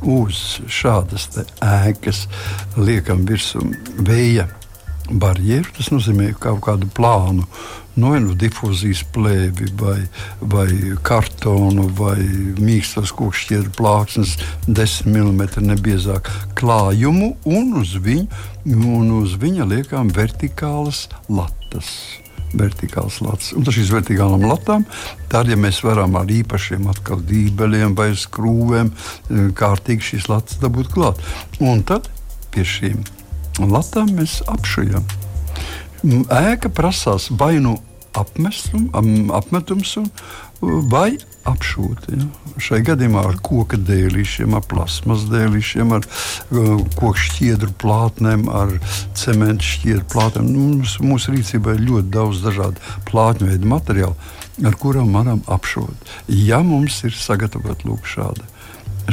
uz 0.01 0.59
šādas 0.71 1.27
ēkas, 1.61 2.25
liekam 2.79 3.25
virsū 3.29 3.61
vēja 4.07 4.47
barjeru. 5.11 5.69
Tas 5.77 5.91
nozīmē 5.93 6.33
kaut 6.39 6.63
kādu 6.67 6.89
plānu 6.95 7.45
no 7.99 8.13
nu, 8.21 8.35
difūzijas 8.39 9.01
plēvi, 9.13 9.73
vai, 9.79 9.97
vai 10.39 10.67
kartonu, 11.03 11.89
vai 11.97 12.17
mīkstas 12.59 13.11
kokšķieru 13.17 13.73
plāksnes, 13.75 14.37
10 14.67 15.09
mm 15.09 15.43
nebiezāk 15.67 16.29
klājumu, 16.59 17.33
un 17.49 17.75
uz, 17.81 17.97
viņu, 17.99 18.27
un 18.95 19.11
uz 19.19 19.35
viņa 19.41 19.67
liekām 19.73 20.13
vertikālas 20.15 21.07
latas 21.27 21.91
vertikāls 22.49 23.19
lats. 23.21 23.51
Un 23.53 23.67
šīs 23.67 23.91
vertikālām 23.93 24.47
latām, 24.49 24.85
tad, 25.29 25.51
ja 25.51 25.57
mēs 25.59 25.83
varam 25.85 26.15
ar 26.17 26.31
īpašiem 26.33 26.87
dībeļiem 27.29 27.93
vai 27.97 28.09
skrūvēm 28.17 28.89
eh, 28.89 29.51
kārtīgi 29.53 30.13
šīs 30.13 30.29
latas 30.31 30.57
dabūt 30.63 30.89
klāt, 30.95 31.21
un 31.61 31.83
tad 31.85 32.09
pie 32.49 32.65
šīm 32.65 33.03
latām 33.67 34.13
mēs 34.17 34.39
apšujam. 34.47 35.05
Ēka 36.31 36.71
prasās 36.71 37.27
vai 37.31 37.57
nu 37.59 37.75
apmestum, 38.17 38.87
apmetums 39.35 39.97
vai 40.61 41.17
apšūta. 41.47 42.15
Ja? 42.15 42.27
Šai 42.59 42.79
gadījumā 42.87 43.21
ar 43.29 43.37
koka 43.43 43.77
dēlīšiem, 43.79 44.55
ar 44.57 44.65
plasmas 44.67 45.23
dēlīšiem, 45.31 45.93
ar 45.95 46.03
uh, 46.03 46.81
koku 46.97 47.13
šķiedru 47.25 47.71
plātnēm, 47.79 48.47
ar 48.51 48.73
cementu 49.17 49.67
šķiedru 49.67 50.07
plātnēm. 50.11 50.49
Nu, 50.51 50.65
mums, 50.73 50.97
mūsu 51.03 51.35
rīcībā 51.35 51.77
ir 51.77 51.85
ļoti 51.87 52.13
daudz 52.15 52.43
dažādu 52.43 52.95
plātņu 53.07 53.51
veidu 53.51 53.71
materiālu, 53.71 54.31
ar 54.67 54.79
kurām 54.81 55.15
varam 55.15 55.43
apšūt. 55.47 56.15
Ja 56.49 56.59
mums 56.65 56.99
ir 57.07 57.15
sagatavota 57.15 57.87
lūk 57.87 58.07
šāda 58.09 58.47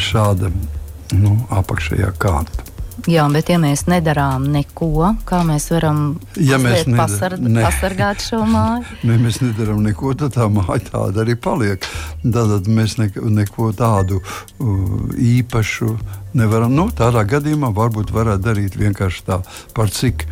šāda 0.01 0.51
nu, 1.17 1.37
apakšējā 1.55 2.13
kārta. 2.21 2.76
Jā, 3.05 3.27
bet 3.29 3.51
ja 3.53 3.59
mēs 3.61 3.85
nedarām 3.91 4.47
neko, 4.55 5.11
kā 5.29 5.43
mēs 5.47 5.69
varam 5.75 5.99
ja 6.41 6.57
mēs 6.59 6.87
nedar, 6.89 7.03
pasarg 7.03 7.43
ne. 7.45 7.61
pasargāt 7.61 8.25
šo 8.25 8.41
māju? 8.49 8.87
ne, 9.09 9.19
mēs 9.21 9.43
nedarām 9.45 9.83
neko, 9.85 10.15
tad 10.17 10.33
tā 10.39 10.47
māja 10.51 10.81
tāda 10.89 11.23
arī 11.27 11.37
paliek. 11.37 11.85
Tad 12.25 12.71
mēs 12.73 12.97
ne, 12.97 13.11
neko 13.37 13.69
tādu 13.77 14.23
uh, 14.23 14.81
īpašu 15.13 15.93
nevaram. 16.41 16.73
Nu, 16.73 16.89
tādā 16.97 17.27
gadījumā 17.29 17.71
varbūt 17.77 18.15
varētu 18.17 18.47
darīt 18.49 18.81
vienkārši 18.81 19.27
tā, 19.29 19.43
par 19.77 19.93
cik 19.93 20.25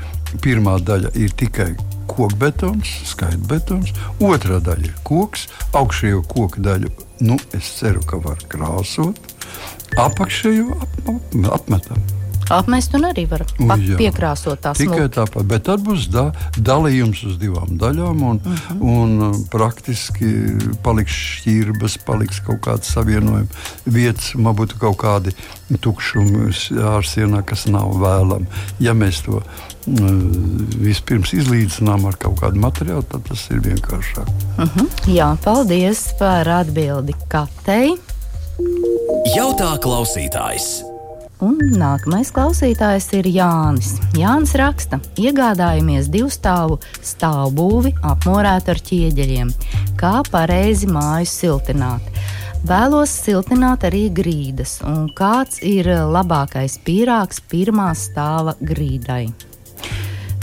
pirmā 0.42 0.78
daļa 0.80 1.12
ir 1.20 1.36
tikai 1.36 1.74
kokbetons, 2.10 2.96
skaitbetons, 3.12 3.92
otrā 4.24 4.58
daļa 4.64 4.88
ir 4.88 4.98
koks, 5.06 5.48
augšējo 5.76 6.24
koku 6.32 6.64
daļu. 6.64 6.90
Nu, 7.24 7.38
es 7.56 7.70
ceru, 7.78 8.02
ka 8.08 8.18
var 8.24 8.40
krāsot, 8.50 9.20
apakšējo 10.00 10.74
ap, 10.80 11.00
ap, 11.12 11.40
apmetam. 11.60 12.13
Apmest 12.52 12.94
un 12.96 13.06
arī 13.08 13.24
var 13.30 13.44
piekrāsot 13.56 14.60
tās 14.64 14.80
Tikai 14.80 15.08
tāpat, 15.12 15.46
bet 15.48 15.64
tad 15.68 15.84
būs 15.84 16.08
da, 16.12 16.26
dalījums 16.56 17.22
uz 17.28 17.38
divām 17.40 17.76
daļām, 17.80 18.22
un, 18.22 18.40
uh 18.40 18.52
mhm. 18.52 18.62
-huh. 18.68 18.94
un 18.94 19.28
uh, 19.28 19.36
praktiski 19.50 20.30
paliks 20.84 21.12
šķirbas, 21.12 21.98
paliks 22.04 22.40
kaut 22.44 22.60
kāda 22.66 22.84
savienojuma 22.84 23.46
vietas, 23.86 24.34
man 24.34 24.56
būtu 24.56 24.78
kaut 24.78 24.98
kādi 25.00 25.34
tukšumi 25.80 26.52
ārsienā, 26.94 27.42
kas 27.42 27.66
nav 27.66 27.96
vēlami. 28.00 28.46
Ja 28.78 28.94
mēs 28.94 29.24
to 29.24 29.40
uh, 29.40 29.44
vispirms 30.80 31.32
izlīdzinām 31.32 32.06
ar 32.06 32.16
kaut 32.20 32.40
kādu 32.40 32.60
materiālu, 32.60 33.02
tad 33.02 33.24
tas 33.28 33.48
ir 33.50 33.60
vienkāršāk. 33.60 34.28
Uh 34.28 34.64
mhm. 34.64 34.80
-huh. 34.80 35.14
Jā, 35.14 35.36
paldies 35.44 36.08
par 36.18 36.48
atbildi 36.48 37.14
Katei. 37.28 37.94
Jautā 39.34 39.78
klausītājs! 39.82 40.93
Un 41.44 41.58
nākamais 41.76 42.30
klausītājs 42.32 43.10
ir 43.18 43.26
Jānis. 43.28 43.90
Jānis 44.16 44.54
raksta, 44.56 44.96
iegādājamies 45.20 46.08
divu 46.12 46.30
stāvu 46.32 46.78
stāvbūvi 47.04 47.92
apmorētu 48.06 48.72
ar 48.72 48.80
ķieģeļiem. 48.88 49.50
Kā 50.00 50.22
pareizi 50.30 50.88
māju 50.88 51.28
siltināt? 51.28 52.06
Vēlos 52.64 53.12
siltināt 53.12 53.84
arī 53.84 54.06
grīdas, 54.14 54.78
un 54.88 55.10
kāds 55.12 55.60
ir 55.60 55.90
labākais 56.14 56.78
pīrāgs 56.86 57.42
pirmā 57.50 57.90
stāva 57.98 58.56
grīdai? 58.64 59.26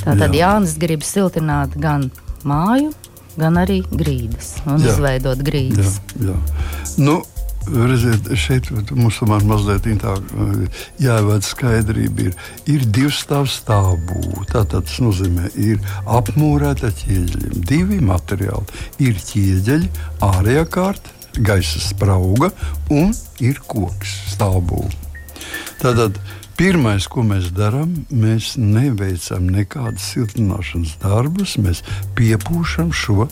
Tātad 0.03 0.29
Jā. 0.29 0.43
Jānis 0.43 0.77
grib 0.81 1.01
siltināt 1.07 1.73
gan 1.81 2.11
māju, 2.45 2.93
gan 3.41 3.57
arī 3.57 3.81
grīdas 3.89 4.53
un 4.67 4.77
jā. 4.77 4.93
izveidot 4.93 5.41
grīdas. 5.49 5.97
Jā, 6.19 6.29
jā. 6.29 6.39
Nu, 7.01 7.21
Redziet, 7.69 8.25
šeit 8.41 8.71
mums 8.97 9.19
tomēr 9.21 9.43
mazliet 9.45 9.85
tā 10.01 10.15
jāievada 11.01 11.45
skaidrība. 11.45 12.31
Ir, 12.31 12.33
ir 12.73 12.85
divi 12.89 13.11
stāvs 13.13 13.59
stāvbūve. 13.61 14.47
Tātad 14.49 14.89
tas 14.89 14.97
nozīmē, 15.03 15.51
ir 15.61 15.77
apmūrēta 16.09 16.89
ķieģeļiem. 17.03 17.61
Divi 17.69 18.01
materiāli. 18.01 18.81
Ir 19.05 19.21
ķieģeļi, 19.29 19.91
ārējā 20.25 20.65
kārta, 20.73 21.15
gaisa 21.37 21.83
sprauga 21.85 22.49
un 22.89 23.13
ir 23.43 23.61
koks 23.69 24.17
stāvbūve. 24.33 24.93
Tātad 25.81 26.17
Pirmais, 26.61 27.07
ko 27.09 27.23
mēs 27.25 27.47
darām, 27.57 28.03
mēs 28.13 28.51
neveicam 28.59 29.47
nekādas 29.49 30.11
siltināšanas 30.11 30.91
darbus, 31.01 31.55
mēs 31.57 31.79
piepūšam 32.13 32.91
šo 32.93 33.25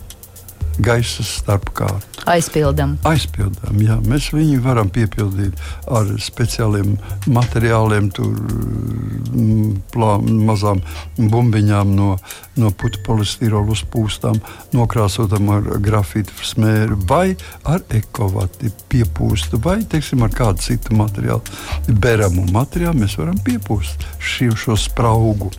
gaisa 0.79 1.23
starpkārtu. 1.25 2.23
Aizpildām. 2.29 2.95
Aizpildām, 3.07 3.79
jā. 3.83 3.97
Mēs 4.05 4.29
viņu 4.35 4.59
varam 4.63 4.89
piepildīt 4.93 5.57
ar 5.91 6.09
speciāliem 6.21 6.95
materiāliem, 7.31 8.09
tur 8.15 8.35
mm, 8.35 9.79
plā, 9.93 10.15
mazām 10.21 10.81
bumbiņām 11.17 11.93
no, 11.95 12.11
no 12.59 12.71
putekļa 12.71 13.05
polistirola 13.07 13.73
uzpūstām, 13.75 14.39
nokrāsotam 14.75 15.49
ar 15.55 15.71
grafītu 15.83 16.35
smēru 16.45 16.99
vai 17.09 17.35
ar 17.67 17.83
ekovati 17.95 18.71
piepūstu 18.91 19.61
vai, 19.63 19.79
teiksim, 19.89 20.23
ar 20.25 20.35
kādu 20.35 20.63
citu 20.65 20.97
materiālu. 20.99 21.59
Beramu 21.89 22.45
materiālu 22.53 23.03
mēs 23.03 23.17
varam 23.19 23.39
piepūst 23.45 24.05
šī, 24.19 24.51
šo 24.57 24.77
spraugu. 24.79 25.51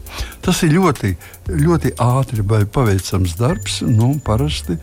Tas 0.45 0.62
ir 0.65 0.75
ļoti, 0.77 1.15
ļoti 1.61 1.95
ātri 2.00 2.45
paveicams 2.45 3.37
darbs. 3.38 3.80
Nu, 3.87 4.12
parasti 4.25 4.78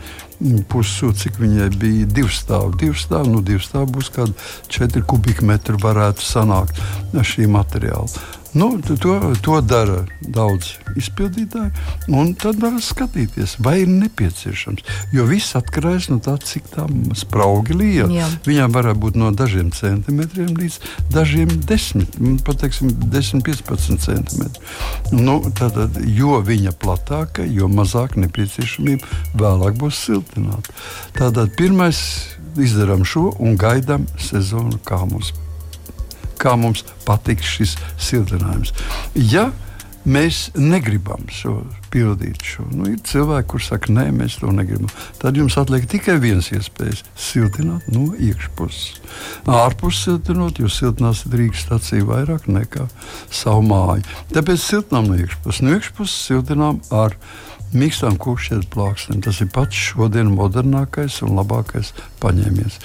pussūdu, 0.72 1.18
cik 1.18 1.40
viņai 1.42 1.70
bija 1.80 2.10
divi 2.10 2.34
stāvi. 2.34 2.76
Divi 2.84 2.98
stāvi, 3.00 3.32
nu, 3.34 3.44
divi 3.46 3.64
stāvi 3.64 3.94
būs 3.96 4.12
kādi 4.14 4.36
4 4.74 5.06
kubikmetri 5.08 5.80
varētu 5.82 6.26
sanākt 6.26 6.82
no 7.14 7.26
šī 7.26 7.48
materiāla. 7.52 8.26
Nu, 8.58 8.82
to, 8.82 9.16
to 9.46 9.60
dara 9.62 10.00
daudz 10.34 10.72
izpildītāji, 10.98 11.70
un 12.10 12.32
tad 12.40 12.58
var 12.62 12.80
skatīties, 12.82 13.58
vai 13.62 13.84
ir 13.84 13.92
nepieciešams. 13.92 14.82
Jo 15.14 15.28
viss 15.30 15.54
atkarīgs 15.60 16.08
no 16.10 16.18
tā, 16.24 16.34
cik 16.42 16.72
tā 16.74 16.88
spraugi 17.20 17.78
liela. 17.78 18.10
Jā. 18.16 18.30
Viņām 18.48 18.74
var 18.74 18.90
būt 18.98 19.20
no 19.20 19.30
dažiem 19.36 19.70
centimetriem 19.76 20.56
līdz 20.58 20.80
dažiem 21.14 21.54
desmit, 21.70 22.18
nu, 22.18 22.38
pat 22.42 22.64
teiksim, 22.64 22.96
10, 23.14 23.46
15 23.46 24.02
centimetri. 24.08 24.74
Nu, 25.14 25.40
tātad, 25.54 26.02
jo 26.18 26.42
viņa 26.42 26.74
platāka, 26.82 27.46
jo 27.46 27.70
mazāk 27.70 28.18
nepieciešamība 28.18 29.38
vēlāk 29.38 29.78
būs 29.78 30.02
siltināta. 30.08 30.74
Tātad 31.20 31.54
pirmais 31.60 32.00
izdarām 32.58 33.06
šo 33.06 33.36
un 33.38 33.60
gaidām 33.60 34.10
sezonu, 34.18 34.82
kā 34.82 35.04
mums 35.06 35.36
kā 36.42 36.56
mums 36.60 36.86
patiks 37.08 37.56
šis 37.58 37.78
siltinājums. 38.10 38.74
Ja 39.16 39.50
mēs 40.08 40.48
negribam 40.56 41.26
šo 41.32 41.58
pildīt, 41.92 42.44
šo, 42.46 42.66
nu, 42.72 42.88
ir 42.94 43.02
cilvēki, 43.08 43.48
kuriem 43.52 43.66
saka, 43.68 43.92
nē, 43.96 44.06
mēs 44.16 44.38
to 44.42 44.52
negribam, 44.56 44.92
tad 45.22 45.40
jums 45.40 45.58
atliek 45.60 45.88
tikai 45.90 46.18
viens 46.24 46.50
iespējas- 46.56 47.04
siltināt 47.30 47.88
no 47.92 48.14
iekšpuses. 48.16 49.02
Ārpus 49.48 50.04
siltinot, 50.06 50.62
jūs 50.62 50.80
siltināsiet 50.80 51.36
Rīgas 51.36 51.66
stāciju 51.68 52.08
vairāk 52.12 52.48
nekā 52.48 52.88
savu 53.30 53.68
māju. 53.68 54.04
Tāpēc 54.32 54.64
siltinām 54.64 55.12
no 55.12 55.20
iekšpuses. 55.20 55.62
No 55.62 55.76
iekšpuses 55.76 56.28
siltinām 56.30 56.82
ar 56.92 57.16
mīkstām 57.74 58.18
kūkšķietu 58.18 58.70
plāksnēm. 58.72 59.22
Tas 59.24 59.42
ir 59.42 59.52
pats 59.52 59.76
šodien 59.76 60.32
modernākais 60.36 61.22
un 61.26 61.36
labākais 61.40 61.92
paņēmies. 62.22 62.80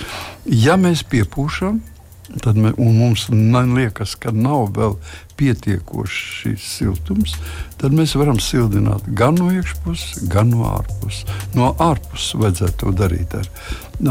Ja 0.46 0.76
mēs 0.76 1.04
piepūšam, 1.06 1.80
Tad 2.22 2.56
mē, 2.56 2.70
mums 2.78 3.26
liekas, 3.32 4.14
ka 4.16 4.30
nav 4.30 4.70
vēl 4.76 4.94
pietiekošs 5.36 6.20
šis 6.38 6.66
siltums. 6.78 7.34
Tad 7.80 7.94
mēs 7.96 8.14
varam 8.16 8.38
sildināt 8.40 9.08
gan 9.18 9.36
no 9.40 9.50
iekšpuses, 9.50 10.22
gan 10.30 10.52
no 10.54 10.68
ārpuses. 10.70 11.26
No 11.58 11.72
ārpuses 11.82 12.36
vajadzētu 12.38 12.78
to 12.84 12.94
darīt 13.02 13.34
ar, 13.36 13.50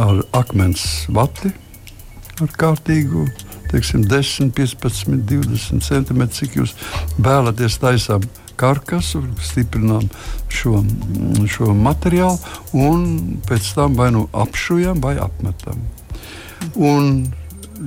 ar 0.04 0.22
akmens 0.44 1.08
vati, 1.10 1.54
ar 2.44 2.54
kārtīgu. 2.60 3.30
Teiksim, 3.72 4.04
10, 4.04 4.52
15, 4.52 5.22
20 5.32 5.86
cm, 5.88 6.24
cik 6.36 6.60
jūs 6.60 6.76
vēlaties 7.24 7.80
taisām 7.80 8.26
karkasu, 8.60 9.24
stiprinām 9.42 10.10
šo, 10.52 10.82
šo 11.50 11.72
materiālu 11.74 12.36
un 12.76 13.06
pēc 13.48 13.72
tam 13.78 13.96
vai 13.96 14.12
nu 14.12 14.28
apšujam 14.36 15.00
vai 15.00 15.16
apmetam. 15.24 15.80
Un 16.76 17.32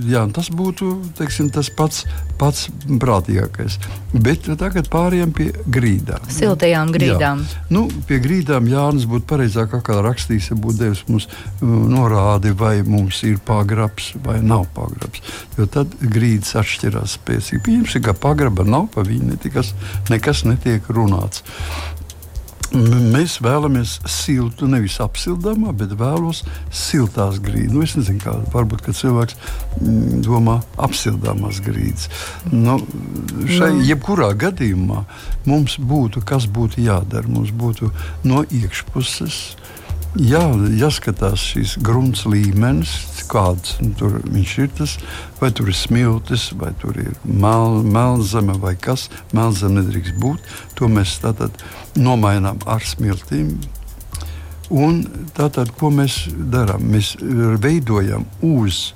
jā, 0.09 0.25
tas 0.35 0.51
būtu 0.55 0.91
teiksim, 1.19 1.51
tas 1.55 1.71
pats, 1.75 2.05
pats 2.41 2.67
prātīgākais. 2.89 3.79
Bet 4.15 4.49
tagad 4.61 4.89
pārējām 4.93 5.33
pie 5.35 5.49
grīdām. 5.71 6.27
Siltajām 6.33 6.93
grīdām. 6.95 7.45
Jā. 7.45 7.63
Nu, 7.75 7.87
pie 8.09 8.21
grīdām 8.25 8.69
Jānis 8.71 9.09
būtu 9.11 9.29
pareizāk, 9.31 9.75
kā 9.87 9.99
rakstījis, 10.05 10.51
ja 10.53 10.59
būtu 10.59 10.81
devis 10.83 11.05
mums 11.09 11.29
uh, 11.29 11.65
norādi, 11.65 12.55
vai 12.57 12.77
mums 12.87 13.23
ir 13.27 13.41
pagrabs 13.45 14.13
vai 14.25 14.41
nav 14.45 14.69
pagrabs. 14.77 15.23
Jo 15.59 15.69
tad 15.71 15.95
grīdas 16.01 16.55
atšķirās 16.61 17.19
spēcīgi. 17.19 17.63
Pieņemsim, 17.65 18.05
ka 18.07 18.17
pagraba 18.19 18.67
nav, 18.69 18.89
pa 18.95 19.07
viņu 19.07 19.35
nekas, 19.35 19.75
nekas 20.13 20.45
netiek 20.49 20.87
runāts. 20.95 21.45
Mēs 22.75 23.37
vēlamies 23.45 23.99
siltu, 24.11 24.67
nevis 24.71 24.97
apsildāmā, 25.03 25.71
bet 25.79 25.95
vēlos 25.99 26.43
siltās 26.75 27.39
grīdas. 27.43 27.75
Nu, 27.75 27.85
es 27.87 27.95
nezinu, 27.95 28.19
kā 28.23 28.35
varbūt 28.55 28.89
cilvēks 28.91 29.37
mm, 29.79 30.23
domā 30.27 30.59
apsildāmās 30.83 31.61
grīdas. 31.65 32.09
Nu, 32.51 32.81
šai 33.47 33.71
no. 33.71 33.79
Nu. 33.79 33.87
jebkurā 33.87 34.33
gadījumā 34.39 35.05
mums 35.47 35.79
būtu 35.79 36.25
kas 36.27 36.49
būtu 36.51 36.83
jādara. 36.83 37.31
Mums 37.31 37.55
būtu 37.55 37.93
no 38.27 38.43
iekšpuses 38.51 39.39
Jā, 40.15 40.45
jāskatās 40.79 41.43
šīs 41.43 41.73
grunts 41.83 42.21
līmenis, 42.31 42.93
kāds 43.27 43.73
tur 43.99 44.21
ir. 44.23 44.69
Tas, 44.79 44.93
vai 45.41 45.49
tur 45.51 45.73
ir 45.73 45.75
smiltis, 45.75 46.53
vai 46.55 46.69
tur 46.79 47.01
ir 47.03 47.17
mel, 47.27 47.81
melnzeme, 47.83 48.55
vai 48.63 48.77
kas. 48.79 49.09
Melnzeme 49.35 49.81
nedrīkst 49.81 50.15
būt. 50.23 50.53
To 50.79 50.87
mēs 50.87 51.17
tātad 51.25 51.59
nomainām 51.99 52.61
ar 52.63 52.87
smiltīm. 52.87 53.57
Un 54.71 55.03
tātad, 55.35 55.73
ko 55.75 55.91
mēs 55.91 56.29
darām? 56.31 56.87
Mēs 56.95 57.17
veidojam 57.59 58.29
uz 58.39 58.93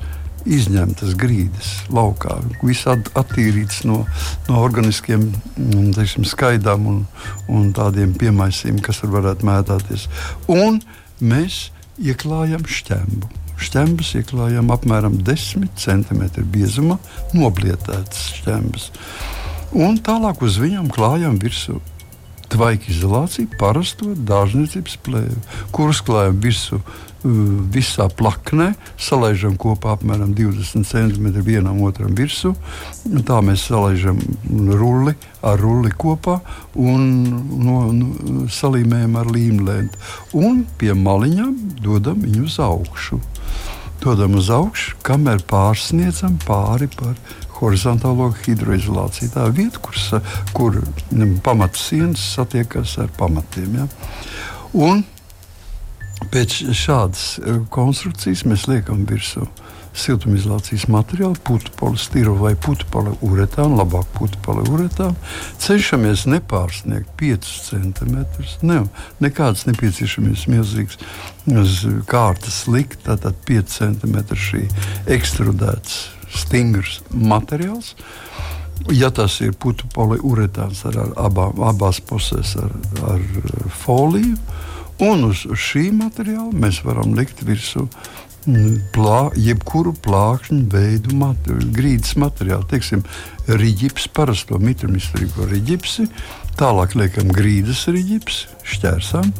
izņemtas 0.46 1.16
grīdas 1.18 1.72
laukā. 1.90 2.38
Viss 2.62 2.86
at, 2.86 3.10
attīrīts 3.18 3.82
no, 3.90 4.04
no 4.46 4.62
organiskiem 4.62 5.26
mm, 5.32 5.90
teiksim, 5.98 6.30
skaidām 6.30 6.86
un, 6.86 7.02
un 7.50 7.68
tādiem 7.74 8.14
piemaisiem, 8.14 8.78
kas 8.78 9.02
tur 9.02 9.16
varētu 9.18 9.50
mētāties. 9.50 10.06
Un 10.46 10.78
mēs 11.20 11.68
ieklājam 11.98 12.64
šķembu. 12.68 13.28
Šķembas 13.58 14.12
ieklājam 14.20 14.70
apmēram 14.70 15.18
10 15.26 15.72
cm 15.78 16.26
biezumā, 16.52 16.98
noblietētas 17.34 18.28
šķembas. 18.38 18.90
Un 19.74 19.98
tālāk 20.00 20.44
uz 20.46 20.60
viņiem 20.62 20.86
klājam 20.94 21.40
virsū 21.42 21.80
tvaika 22.52 22.90
izolāciju, 22.92 23.50
parasto 23.60 24.14
dārzniecības 24.28 24.96
plēvi, 25.04 25.38
kurus 25.74 26.00
klājam 26.04 26.40
virsū 26.42 26.80
visā 27.74 28.06
plaknē, 28.14 28.74
salaižam 28.96 29.56
kopā 29.58 29.96
apmēram 29.96 30.34
20 30.38 30.86
cm 30.86 31.42
vienam 31.42 31.80
otram 31.82 32.14
virsū. 32.14 32.54
Tā 33.26 33.40
mēs 33.42 33.66
salaižam 33.66 34.20
rulli 34.70 35.16
ar 35.42 35.58
rulli 35.58 35.90
kopā 35.90 36.38
un 36.78 37.08
no, 37.58 37.80
no, 37.92 38.46
salīmējam 38.46 39.18
ar 39.18 39.32
līmlēnu. 39.34 39.90
Un 40.38 40.62
pie 40.78 40.94
maliņām 40.94 41.56
dodam 41.82 42.22
viņu 42.22 42.46
uz 42.46 42.58
augšu. 42.62 43.20
Dodam 43.98 44.38
uz 44.38 44.46
augšu, 44.54 44.94
kamēr 45.02 45.42
pārsniedzam 45.50 46.38
pāri 46.46 46.86
par 46.94 47.18
horizontālo 47.58 48.30
hidroizolāciju. 48.44 49.30
Tā 49.34 49.46
ir 49.48 49.54
vieta, 49.58 49.82
kur, 49.82 50.24
kur 50.56 50.80
pamatsienas 51.44 52.24
satiekas 52.38 52.98
ar 53.02 53.12
pamatiem. 53.18 53.80
Ja? 53.82 53.88
Un 54.78 55.06
Pēc 56.32 56.60
šādas 56.76 57.24
e, 57.38 57.58
konstrukcijas 57.72 58.44
mēs 58.48 58.66
liekam 58.68 59.04
virsū 59.08 59.46
siltumizolācijas 59.98 60.84
materiālu, 60.92 61.38
putu 61.46 61.72
polistiru 61.78 62.34
vai 62.38 62.52
putu 62.58 62.86
poliuretānu, 62.92 63.78
labāk 63.80 64.10
putu 64.14 64.38
poliuretānu. 64.44 65.16
Cenšamies 65.62 66.26
nepārsniegt 66.30 67.10
5 67.18 67.48
centimetrus. 67.70 68.58
Ne, 68.66 68.82
nekādas 69.24 69.64
nepieciešamības 69.70 70.44
milzīgas 70.52 71.00
kārtas 72.10 72.60
likt, 72.70 73.00
tātad 73.08 73.38
5 73.48 73.74
centimetri 73.78 74.38
šī 74.44 74.62
ekstrudēts 75.16 76.17
stingrs 76.34 77.00
materiāls. 77.12 77.94
Ja 78.94 79.10
tas 79.10 79.40
ir 79.42 79.56
putu 79.58 79.88
poliuretāns 79.94 80.84
ar, 80.86 80.96
ar 81.02 81.14
abā, 81.26 81.48
abās 81.66 81.98
pusēs 82.04 82.54
ar, 82.62 82.74
ar 83.10 83.24
foliju, 83.80 84.36
Un 84.98 85.28
uz 85.28 85.44
šī 85.46 85.92
materiāla 85.94 86.50
mēs 86.58 86.80
varam 86.82 87.12
likt 87.14 87.44
virsū 87.46 87.84
mm, 87.86 88.72
plā, 88.90 89.28
jebkuru 89.38 89.92
plākšņu 90.02 90.64
veidu 90.72 91.14
materiālu, 91.20 91.68
grīdas 91.76 92.16
materiālu. 92.18 92.66
Teiksim, 92.72 93.04
rīģips, 93.46 94.08
parasto 94.16 94.58
mitrumizturīgo 94.58 95.46
rīģipsi, 95.52 96.08
tālāk 96.58 96.96
liekam 96.98 97.30
grīdas 97.30 97.84
rīģips, 97.86 98.40
šķērsām, 98.74 99.30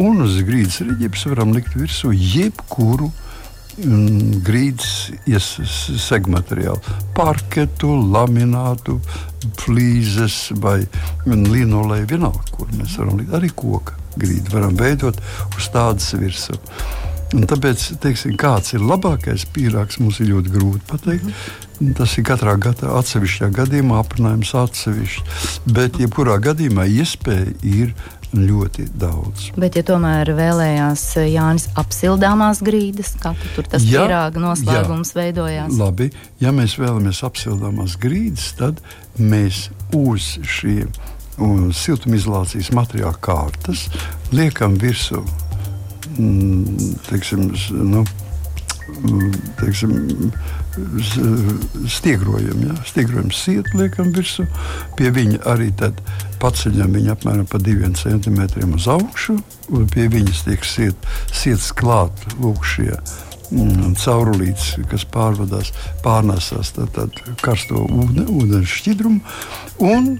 un 0.00 0.24
uz 0.24 0.40
grīdas 0.48 0.80
rīģips 0.80 1.28
varam 1.34 1.52
likt 1.58 1.76
virsū 1.76 2.14
jebkuru 2.16 3.10
grīdas 4.46 5.12
segmateriālu, 6.06 6.96
parketu, 7.16 7.94
laminātu, 8.12 8.98
flīzes 9.62 10.52
vai 10.62 10.80
linoleju, 11.26 12.10
vienalga, 12.14 12.44
kur 12.52 12.70
mēs 12.76 12.98
varam 13.00 13.18
likt 13.20 13.34
arī 13.38 13.50
koku 13.56 13.98
grīdu 14.20 14.52
varam 14.52 14.76
veidot 14.76 15.18
uz 15.56 15.70
tādas 15.72 16.12
virsmas. 16.18 16.60
Un 17.32 17.46
tāpēc, 17.48 17.84
teiksim, 18.02 18.34
kāds 18.36 18.74
ir 18.76 18.82
labākais 18.84 19.46
pīrāgs, 19.54 19.96
mums 20.02 20.18
ir 20.20 20.34
ļoti 20.34 20.50
grūti 20.52 20.82
pateikt. 20.90 21.30
Mm. 21.78 21.94
Tas 21.96 22.18
ir 22.20 22.26
katrā 22.28 22.58
gadā, 22.60 22.90
atsevišķā 22.98 23.48
gadījumā, 23.56 24.02
aprunājums 24.02 24.52
atsevišķi. 24.60 25.24
Bet, 25.72 25.96
jebkurā 26.02 26.36
gadījumā, 26.44 26.84
iespēja 26.92 27.54
ir 27.64 27.94
ļoti 28.36 28.86
daudz. 28.96 29.50
Bet, 29.60 29.76
ja 29.76 29.84
tomēr 29.86 30.32
vēlējās 30.36 31.04
Jānis 31.28 31.68
apsildāmās 31.78 32.62
grīdas, 32.64 33.14
kā 33.20 33.34
tur 33.56 33.68
tas 33.68 33.84
ja, 33.86 34.06
pīrāga 34.06 34.42
noslēgums 34.42 35.12
jā, 35.12 35.18
veidojās? 35.20 35.76
Labi, 35.78 36.08
ja 36.40 36.54
mēs 36.54 36.78
vēlamies 36.80 37.22
apsildāmās 37.28 37.98
grīdas, 38.00 38.52
tad 38.58 38.80
mēs 39.20 39.66
uz 39.96 40.34
un 41.42 41.70
siltumizolācijas 41.76 42.72
materiāla 42.76 43.16
kārtas 43.24 43.86
liekam 44.34 44.76
virsū. 44.80 45.22
Mm, 46.18 46.96
teiksim, 47.08 47.46
nu, 47.88 48.02
mm, 49.00 49.30
teiksim, 49.60 49.94
stiegrojam, 51.88 52.62
ja? 52.66 52.76
stiegrojam 52.88 53.30
sietu, 53.34 53.76
liekam 53.80 54.12
virsū. 54.14 54.46
Pie 54.98 55.12
viņa 55.14 55.42
arī 55.52 55.70
paceļam 56.42 56.96
viņu 56.96 57.12
apmēram 57.12 57.46
pa 57.50 57.60
diviem 57.62 57.94
centimetriem 57.98 58.74
uz 58.78 58.88
augšu, 58.90 59.36
un 59.70 59.86
pie 59.92 60.08
viņas 60.12 60.46
tiek 60.48 60.64
siet, 60.66 61.12
siets 61.32 61.70
klāt 61.76 62.24
lūk 62.40 62.64
šie 62.66 62.90
mm, 62.96 63.94
caurulītes, 64.02 64.74
kas 64.90 65.06
pārvadās, 65.06 65.72
pārnēsās 66.02 66.74
karsto 67.44 67.86
ūdeni, 67.86 68.28
ūdens 68.30 68.76
šķidrumu. 68.80 69.20
Un 69.86 70.14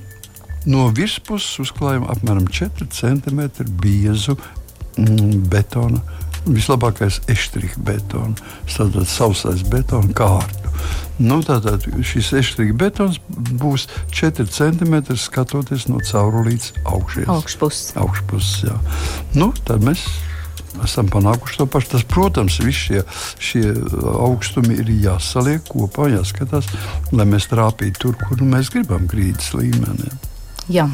No 0.63 0.85
virspuses 0.95 1.59
uzklājam 1.65 2.05
apmēram 2.11 2.45
4 2.47 2.87
cm 2.95 3.41
biezu 3.83 4.37
mm, 4.95 5.49
betona. 5.51 6.03
Vislabākais 6.43 7.21
eštrika 7.31 7.79
betona, 7.87 8.35
tātad 8.67 9.07
sausais 9.11 9.63
betona 9.71 10.11
kārtu. 10.17 10.73
Nu, 11.23 11.39
tātad 11.47 11.85
šis 12.03 12.33
eštrika 12.41 12.75
betons 12.79 13.21
būs 13.31 13.87
4 14.11 14.49
cm 14.51 15.15
skatoties 15.21 15.87
no 15.91 16.01
caurulītes 16.03 16.73
augšas. 16.83 17.29
Augšpuses. 17.31 17.95
Augšpuses, 18.01 18.67
jā. 18.67 18.77
Nu, 19.39 19.53
tad 19.69 19.85
mēs 19.87 20.03
esam 20.83 21.09
panākuši 21.13 21.61
to 21.61 21.67
pašu. 21.71 21.93
Tas, 21.95 22.07
protams, 22.09 22.59
visi 22.65 22.89
šie, 22.89 23.03
šie 23.39 23.65
augstumi 24.17 24.79
ir 24.83 24.93
jāsaliek 25.05 25.65
kopā, 25.69 26.09
jāskatās, 26.17 26.71
lai 27.13 27.29
mēs 27.29 27.51
trāpītu 27.53 28.07
tur, 28.07 28.19
kur 28.19 28.43
mēs 28.43 28.73
gribam 28.73 29.07
grīdas 29.11 29.53
līmenī. 29.57 30.11
Jā, 30.73 30.87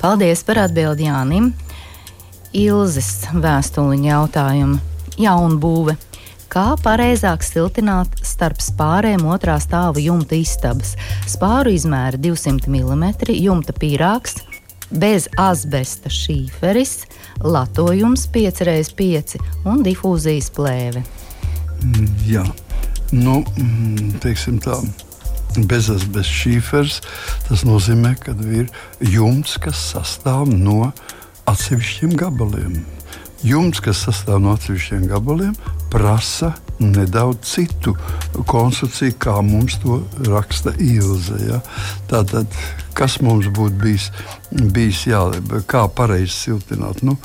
paldies 0.00 0.44
par 0.46 0.64
atbildi 0.64 1.08
Jānim. 1.10 1.52
Ilzes 2.52 3.30
vēstuliņa 3.32 4.08
jautājumu. 4.10 4.80
Jaunbūve. 5.20 5.94
Kā 6.52 6.74
pareizāk 6.84 7.40
siltināt 7.46 8.18
starp 8.28 8.60
spārēm 8.60 9.24
otrā 9.24 9.54
stāva 9.62 10.02
jumta 10.02 10.36
istabas? 10.36 10.92
Spāru 11.24 11.72
izmēra 11.72 12.20
200 12.20 12.68
mm, 12.68 13.06
jumta 13.40 13.72
pīrāgs, 13.72 14.42
bez 14.92 15.30
asbesta 15.40 16.12
šīferis, 16.12 17.06
latojums 17.40 18.26
5x5 18.34 19.38
un 19.72 19.80
difūzijas 19.86 20.50
plēve. 20.52 21.06
Jā, 22.28 22.44
nu, 23.16 23.40
mm, 23.40 24.20
teiksim 24.20 24.60
tā 24.60 24.76
bezas 25.72 26.04
bez 26.04 26.28
šīfers. 26.28 27.00
Tas 27.48 27.64
nozīmē, 27.64 28.12
ka 28.20 28.36
ir 28.44 28.68
jumts, 29.00 29.56
kas 29.56 29.80
sastāv 29.94 30.52
no 30.52 30.92
atsevišķiem 31.50 32.16
gabaliem. 32.18 32.82
Jumts, 33.42 33.80
kas 33.82 34.04
sastāv 34.06 34.38
no 34.42 34.52
atsevišķiem 34.54 35.08
gabaliem, 35.10 35.54
prasa 35.90 36.52
nedaudz 36.82 37.46
citu 37.52 37.94
konstrukciju, 38.48 39.16
kā 39.22 39.34
mums 39.44 39.78
to 39.82 40.00
raksta 40.28 40.74
Ilze. 40.82 41.38
Ja? 41.48 41.58
Tātad, 42.10 42.46
kas 42.96 43.18
mums 43.24 43.48
būtu 43.52 43.78
bijis, 43.80 44.08
bijis 44.50 45.02
jā, 45.08 45.22
kā 45.68 45.84
pareizi 45.92 46.32
siltināt? 46.34 47.02
Nu, 47.06 47.16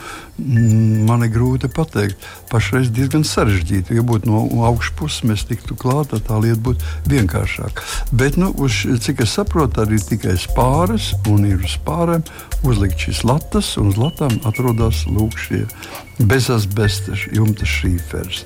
man 1.08 1.26
ir 1.26 1.32
grūti 1.34 1.70
pateikt. 1.74 2.24
Pašreiz 2.52 2.92
diezgan 2.94 3.26
sarežģīti. 3.28 3.98
Ja 3.98 4.06
būtu 4.08 4.30
no 4.30 4.44
augšpuses, 4.70 5.26
mēs 5.28 5.46
tiktu 5.50 5.78
klāt, 5.80 6.14
tad 6.14 6.28
tā 6.30 6.40
lieta 6.44 6.62
būtu 6.64 7.12
vienkāršāka. 7.12 7.86
Bet, 8.12 8.40
nu, 8.40 8.52
uz, 8.64 8.84
cik 9.04 9.26
es 9.26 9.36
saprotu, 9.38 9.84
arī 9.84 10.00
tikai 10.02 10.38
spāres 10.42 11.12
un 11.32 11.48
ir 11.50 11.62
uz 11.64 11.78
spārēm 11.78 12.26
uzlikt 12.68 13.08
šīs 13.08 13.24
latas, 13.28 13.76
un 13.82 13.92
uz 13.92 14.00
latām 14.02 14.40
atrodas 14.48 15.06
lūk 15.10 15.38
šie 15.42 15.66
bezasbesta 16.18 17.18
jumta 17.34 17.68
šīfers. 17.68 18.46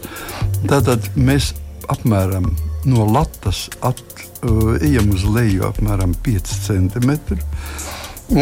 Tātad 0.68 1.12
mēs 1.16 1.54
apmēram 1.92 2.52
no 2.86 3.06
latas 3.06 3.68
at, 3.82 4.02
uh, 4.44 4.76
ejam 4.82 5.12
uz 5.14 5.26
leju 5.28 5.66
apmēram 5.70 6.16
5 6.26 6.54
cm 6.68 7.12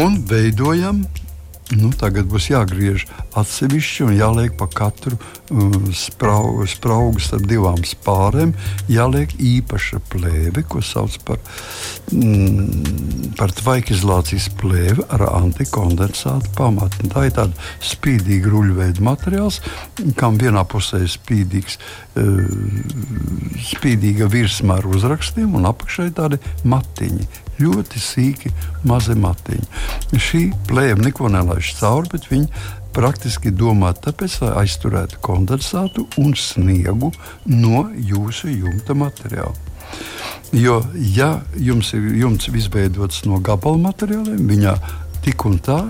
un 0.00 0.20
veidojam 0.30 1.04
Nu, 1.70 1.92
tagad 1.94 2.26
būs 2.26 2.48
jāgriež 2.50 3.04
atsevišķi 3.38 4.06
un 4.08 4.14
jāliek 4.18 4.56
pa 4.58 4.66
katru 4.66 5.14
um, 5.54 5.92
spraugu, 5.94 6.64
spraugu 6.66 7.22
starp 7.22 7.44
divām 7.46 7.84
spārēm. 7.86 8.56
Jāliek 8.90 9.36
īpaša 9.38 10.00
plēve, 10.10 10.64
ko 10.66 10.82
sauc 10.82 11.14
par, 11.28 11.38
mm, 12.10 13.36
par 13.38 13.54
tvaikizolācijas 13.54 14.48
plēvi 14.58 15.06
ar 15.14 15.28
antikondensātu 15.28 16.50
pamatu. 16.58 17.06
Tā 17.12 17.28
ir 17.28 17.36
tāda 17.38 17.68
spīdīga 17.92 18.50
ruļveida 18.50 19.06
materiāls, 19.06 19.60
kam 20.18 20.40
vienā 20.42 20.64
pusē 20.66 21.04
ir 21.04 21.12
spīdīgs, 21.12 21.78
uh, 22.18 22.50
spīdīga 23.70 24.26
virsma 24.32 24.80
ar 24.80 24.90
uzrakstiem 24.90 25.54
un 25.54 25.70
apakšā 25.70 26.10
ir 26.10 26.18
tādi 26.18 26.42
matiņi 26.66 27.30
ļoti 27.60 28.02
sīki, 28.02 28.52
mazi 28.88 29.16
matiņi. 29.18 30.18
Šī 30.20 30.42
plēve 30.68 31.04
neko 31.06 31.30
nelaiž 31.32 31.74
cauri, 31.78 32.10
bet 32.12 32.28
viņi 32.30 32.48
praktiski 32.96 33.52
domāta 33.54 34.08
tāpēc, 34.10 34.40
lai 34.44 34.52
aizturētu 34.64 35.20
kondensātu 35.24 36.06
un 36.20 36.34
sniegu 36.34 37.12
no 37.46 37.86
jūsu 37.94 38.50
jumta 38.50 38.96
materiāla. 38.98 39.54
Jo, 40.54 40.80
ja 41.14 41.36
jums 41.54 41.92
ir 41.94 42.08
jumts 42.18 42.48
izveidots 42.50 43.22
no 43.26 43.38
gabalu 43.38 43.78
materiāliem, 43.84 44.48
viņā 44.50 44.74
tik 45.22 45.44
un 45.46 45.60
tā 45.62 45.84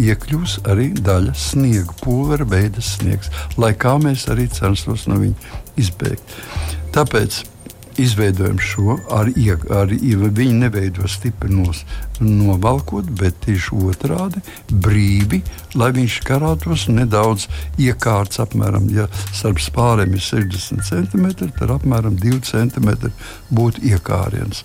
iekļūs 0.00 0.60
arī 0.68 0.90
daļa 0.96 1.34
sniega, 1.36 1.92
pulvera 2.02 2.46
veida 2.48 2.84
sniegs, 2.84 3.30
lai 3.60 3.72
kā 3.76 3.96
mēs 4.00 4.26
arī 4.32 4.48
censtos 4.52 5.06
no 5.10 5.18
viņa 5.20 5.52
izbēgt. 5.80 6.36
Tāpēc 6.96 7.42
izveidojam 8.02 8.58
šo 8.62 8.96
ar, 9.12 9.30
ar 9.72 9.92
viņi 9.92 10.54
neveido 10.60 11.08
stipri 11.08 11.50
nos, 11.52 11.82
novalkot, 12.20 13.08
bet 13.20 13.38
tieši 13.44 13.76
otrādi 13.90 14.42
brīvi, 14.70 15.42
lai 15.74 15.90
viņš 15.96 16.18
karātos 16.26 16.86
nedaudz 16.92 17.46
iekārts 17.82 18.40
apmēram, 18.42 18.88
ja 18.94 19.08
starp 19.32 19.60
spārēm 19.62 20.16
ir 20.16 20.24
60 20.24 20.86
cm, 20.86 21.28
tad 21.58 21.76
apmēram 21.78 22.18
2 22.22 22.42
cm 22.50 23.12
būtu 23.50 23.84
iekāriens. 23.92 24.64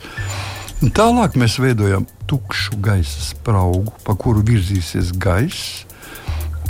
Un 0.81 0.89
tālāk 0.97 1.35
mēs 1.37 1.59
veidojam 1.61 2.07
tukšu 2.29 2.79
gaisa 2.81 3.21
spraugu, 3.21 3.93
pa 4.05 4.15
kuru 4.17 4.41
virzīsies 4.45 5.11
gaiss. 5.21 5.83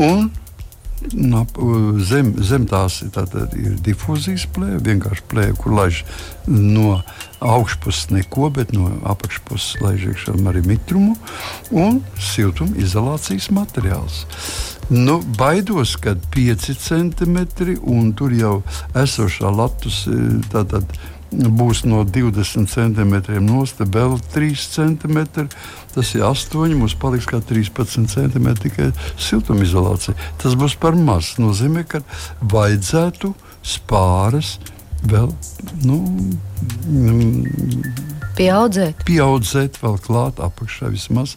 Un 0.04 0.28
No, 1.18 1.46
zem, 2.06 2.36
zem 2.46 2.68
tās 2.70 3.00
tātad, 3.14 3.56
ir 3.58 3.74
difūzijas 3.82 4.46
plēve, 4.54 4.84
vienkārši 4.86 5.24
plēve, 5.32 5.56
kur 5.58 5.74
laiž 5.74 6.04
no 6.48 7.00
augšpuses 7.42 8.12
neko, 8.14 8.52
bet 8.54 8.74
no 8.76 8.92
apakšpuses 9.10 9.82
laiž 9.82 10.12
iekšā 10.12 10.36
arī 10.52 10.62
mitrumu 10.68 11.16
un 11.74 12.04
siltuma 12.22 12.78
izolācijas 12.78 13.50
materiāls. 13.56 14.22
Nu, 14.94 15.18
baidos, 15.40 15.96
ka 15.98 16.14
5 16.36 16.70
centimetri 16.78 17.80
un 17.82 18.14
tur 18.14 18.36
jau 18.36 18.60
esošā 18.94 19.50
latus 19.56 20.04
tātad, 20.54 20.86
būs 21.32 21.86
no 21.88 22.04
20 22.04 22.68
centimetriem 22.68 23.46
nost, 23.48 23.80
vēl 23.80 24.18
3 24.34 24.66
centimetri 24.74 25.48
tas 25.96 26.14
ir 26.16 26.24
8, 26.28 26.76
mums 26.76 26.96
paliks 27.00 27.28
kā 27.28 27.42
13 27.44 28.08
centimetri 28.12 28.70
tikai 28.70 28.92
siltumizolācija. 29.20 30.16
Tas 30.42 30.56
būs 30.60 30.78
par 30.80 30.96
maz. 30.96 31.32
Tas 31.32 31.42
nozīmē, 31.44 31.84
ka 31.88 32.02
vajadzētu 32.52 33.34
spāres 33.64 34.58
vēl. 35.08 35.32
Nu, 35.84 36.00
Pieaudzēt. 38.40 39.04
Pieaudzēt 39.08 39.82
vēl 39.84 40.00
klāt 40.04 40.40
apakšā 40.44 40.92
vismaz. 40.94 41.36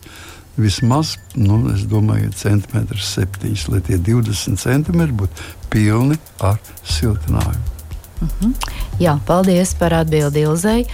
Vismaz, 0.55 1.17
nu, 1.35 1.59
es 1.75 1.83
domāju, 1.91 2.31
centimetrus 2.39 3.11
septiņus, 3.17 3.69
lai 3.73 3.83
tie 3.89 3.99
20 3.99 4.63
centimetri 4.63 5.19
būtu 5.25 5.49
pilni 5.75 6.21
ar 6.39 6.63
siltinājumu. 6.87 7.74
Uh 8.25 8.47
mhm. 8.47 8.53
-huh. 8.53 8.73
Jā, 8.99 9.19
paldies 9.27 9.75
par 9.75 9.93
atbildi 9.93 10.41
Ilzai. 10.41 10.87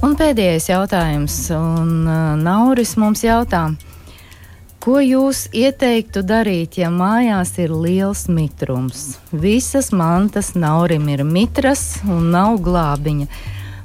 Un 0.00 0.14
pēdējais 0.16 0.70
jautājums, 0.70 1.50
un 1.52 2.06
uh, 2.08 2.36
Nauris 2.40 2.94
mums 2.96 3.20
jautā, 3.20 3.74
ko 4.80 4.96
jūs 5.04 5.42
ieteiktu 5.52 6.22
darīt, 6.24 6.78
ja 6.80 6.88
mājās 6.88 7.58
ir 7.60 7.74
liels 7.76 8.24
mitrums? 8.32 9.18
Visas 9.32 9.92
mantas 9.92 10.54
Naurim 10.54 11.08
ir 11.12 11.24
mitras 11.24 12.00
un 12.08 12.30
nav 12.32 12.56
glābiņa. 12.64 13.26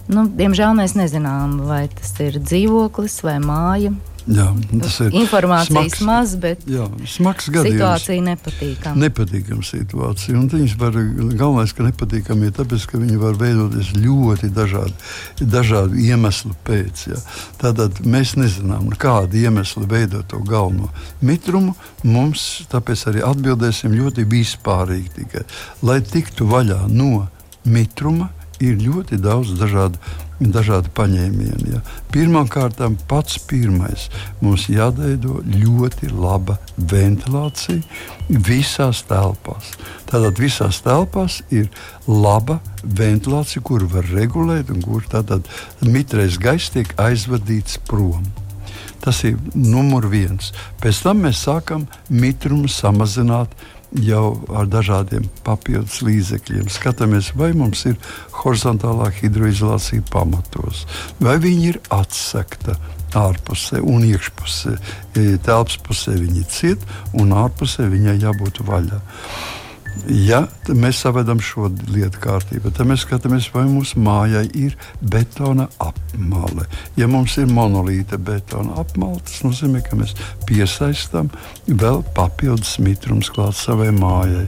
Nu, 0.08 0.24
diemžēl 0.30 0.72
mēs 0.78 0.96
nezinām, 0.96 1.60
vai 1.68 1.90
tas 1.92 2.14
ir 2.24 2.40
dzīvoklis 2.40 3.20
vai 3.26 3.40
māja. 3.44 3.92
Jā, 4.26 4.46
tas 4.82 4.96
ir 5.06 5.14
informācijas 5.20 5.70
smags, 5.70 6.00
maz, 6.02 6.32
bet 6.42 6.64
jā, 6.70 6.88
smags 7.10 7.46
gadījums. 7.54 7.76
Situācija 7.76 8.24
nepatīkama. 8.26 8.98
Nepatīkama 9.04 9.66
situācija. 9.68 10.38
Un 10.40 10.48
viņas 10.50 10.74
var, 10.82 10.98
galvenais, 11.38 11.74
ka 11.78 11.86
nepatīkami 11.86 12.50
ir 12.50 12.56
tāpēc, 12.58 12.88
ka 12.90 13.02
viņi 13.04 13.20
var 13.22 13.38
veidoties 13.38 13.92
ļoti 14.00 14.50
dažādi, 14.56 14.98
dažādu 15.42 16.00
iemeslu 16.02 16.56
pēc. 16.66 17.04
Jā. 17.12 17.22
Tātad 17.62 18.02
mēs 18.02 18.34
nezinām, 18.40 18.90
kāda 18.98 19.38
iemesla 19.46 19.86
veido 19.94 20.24
to 20.26 20.42
galveno 20.48 20.90
mitrumu. 21.22 21.76
Mums 22.02 22.66
tāpēc 22.74 23.06
arī 23.12 23.22
atbildēsim 23.30 23.94
ļoti 23.94 24.26
vispārīgi 24.32 25.14
tikai, 25.20 25.46
lai 25.86 26.00
tiktu 26.02 26.50
vaļā 26.50 26.82
no 26.90 27.28
mitruma 27.66 28.32
ir 28.64 28.78
ļoti 28.80 29.20
daudz 29.22 29.54
dažādu 29.60 30.00
dažādi 30.40 30.92
paņēmieni. 30.96 31.74
Ja. 31.74 31.82
Pirmkārt, 32.12 32.82
pats 33.10 33.40
pirmais 33.48 34.08
mums 34.42 34.68
jāveido 34.72 35.40
ļoti 35.46 36.12
laba 36.12 36.58
ventilācija 36.78 37.82
visās 38.30 39.04
telpās. 39.08 39.74
Tātad 40.10 40.40
visās 40.42 40.82
telpās 40.86 41.42
ir 41.50 41.70
laba 42.08 42.60
ventilācija, 42.84 43.64
kuru 43.66 43.90
var 43.96 44.08
regulēt 44.12 44.72
un 44.74 44.82
kur 44.86 45.06
tātad 45.12 45.48
mitrais 45.82 46.40
gaiss 46.42 46.74
tiek 46.76 46.92
aizvadīts 47.02 47.80
prom. 47.88 48.26
Tas 49.06 49.22
ir 49.28 49.38
numur 49.54 50.08
viens. 50.10 50.50
Pēc 50.82 51.04
tam 51.06 51.20
mēs 51.26 51.44
sākam 51.46 51.86
mitrumu 52.10 52.70
samazināt 52.72 53.54
jau 54.06 54.40
ar 54.56 54.68
dažādiem 54.72 55.28
papildus 55.46 56.02
līdzekļiem. 56.06 56.70
Skatāmies, 56.72 57.32
vai 57.38 57.52
mums 57.58 57.86
ir 57.90 57.98
horizontālā 58.42 59.12
hidroizolācija 59.20 60.06
pamatos, 60.12 60.86
vai 61.24 61.38
viņi 61.42 61.68
ir 61.74 61.82
atsekta 61.94 62.78
ārpusē 63.16 63.82
un 63.84 64.04
iekšpusē. 64.08 64.76
Telpas 65.46 65.78
pusē 65.84 66.16
viņi 66.20 66.48
ciet, 66.52 66.90
un 67.16 67.36
ārpusē 67.36 67.88
viņai 67.92 68.18
jābūt 68.26 68.64
vaļā. 68.68 69.00
Ja 70.06 70.44
mēs 70.70 71.00
savedam 71.02 71.40
šo 71.42 71.70
lietu 71.90 72.20
kārtībā, 72.22 72.70
tad 72.76 72.86
mēs 72.90 73.06
skatāmies, 73.06 73.48
vai 73.54 73.64
mūsu 73.70 74.02
mājai 74.04 74.44
ir 74.58 74.76
betona 75.02 75.66
apmale. 75.82 76.68
Ja 77.00 77.08
mums 77.10 77.38
ir 77.42 77.50
monolīta 77.50 78.20
betona 78.22 78.78
apmale, 78.82 79.24
tas 79.26 79.42
nozīmē, 79.46 79.82
ka 79.86 79.98
mēs 79.98 80.14
piesaistām 80.46 81.32
vēl 81.68 82.04
papildus 82.18 82.78
mitrums 82.84 83.32
klāt 83.34 83.58
savai 83.58 83.90
mājai. 83.96 84.46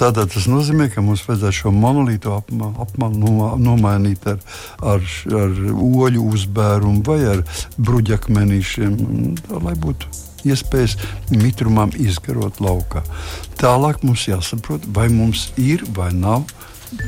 Tātad 0.00 0.32
tas 0.32 0.48
nozīmē, 0.48 0.88
ka 0.92 1.04
mums 1.04 1.26
vajadzētu 1.28 1.60
šo 1.60 1.74
monolītu 1.74 2.32
apmali 2.32 3.38
nomainīt 3.64 4.28
ar, 4.32 4.44
ar, 4.80 5.08
ar 5.44 5.58
oļu 5.74 6.28
uzbērumu 6.30 7.04
vai 7.04 7.20
ar 7.34 7.44
bruģakmenīšiem, 7.76 9.02
lai 9.60 9.76
būtu 9.80 10.32
iespējas 10.48 10.98
mitrumam 11.32 11.94
izgarot 11.98 12.60
laukā. 12.64 13.04
Tālāk 13.60 14.04
mums 14.04 14.28
jāsaprot, 14.28 14.86
vai 14.94 15.08
mums 15.12 15.48
ir 15.60 15.84
vai 15.96 16.12
nav 16.14 16.44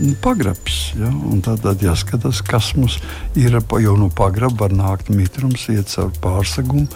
nu, 0.01 0.15
pagrabs. 0.23 0.93
Ja? 0.99 1.11
Tad, 1.45 1.67
jāskatās, 1.83 2.43
kas 2.47 2.73
mums 2.79 2.99
ir. 3.39 3.57
Jau 3.57 3.97
no 3.99 4.09
pagraba 4.11 4.67
var 4.67 4.75
nākt 4.75 5.11
mitrums, 5.13 5.69
iet 5.73 5.93
caur 5.93 6.13
pārsegumu 6.23 6.87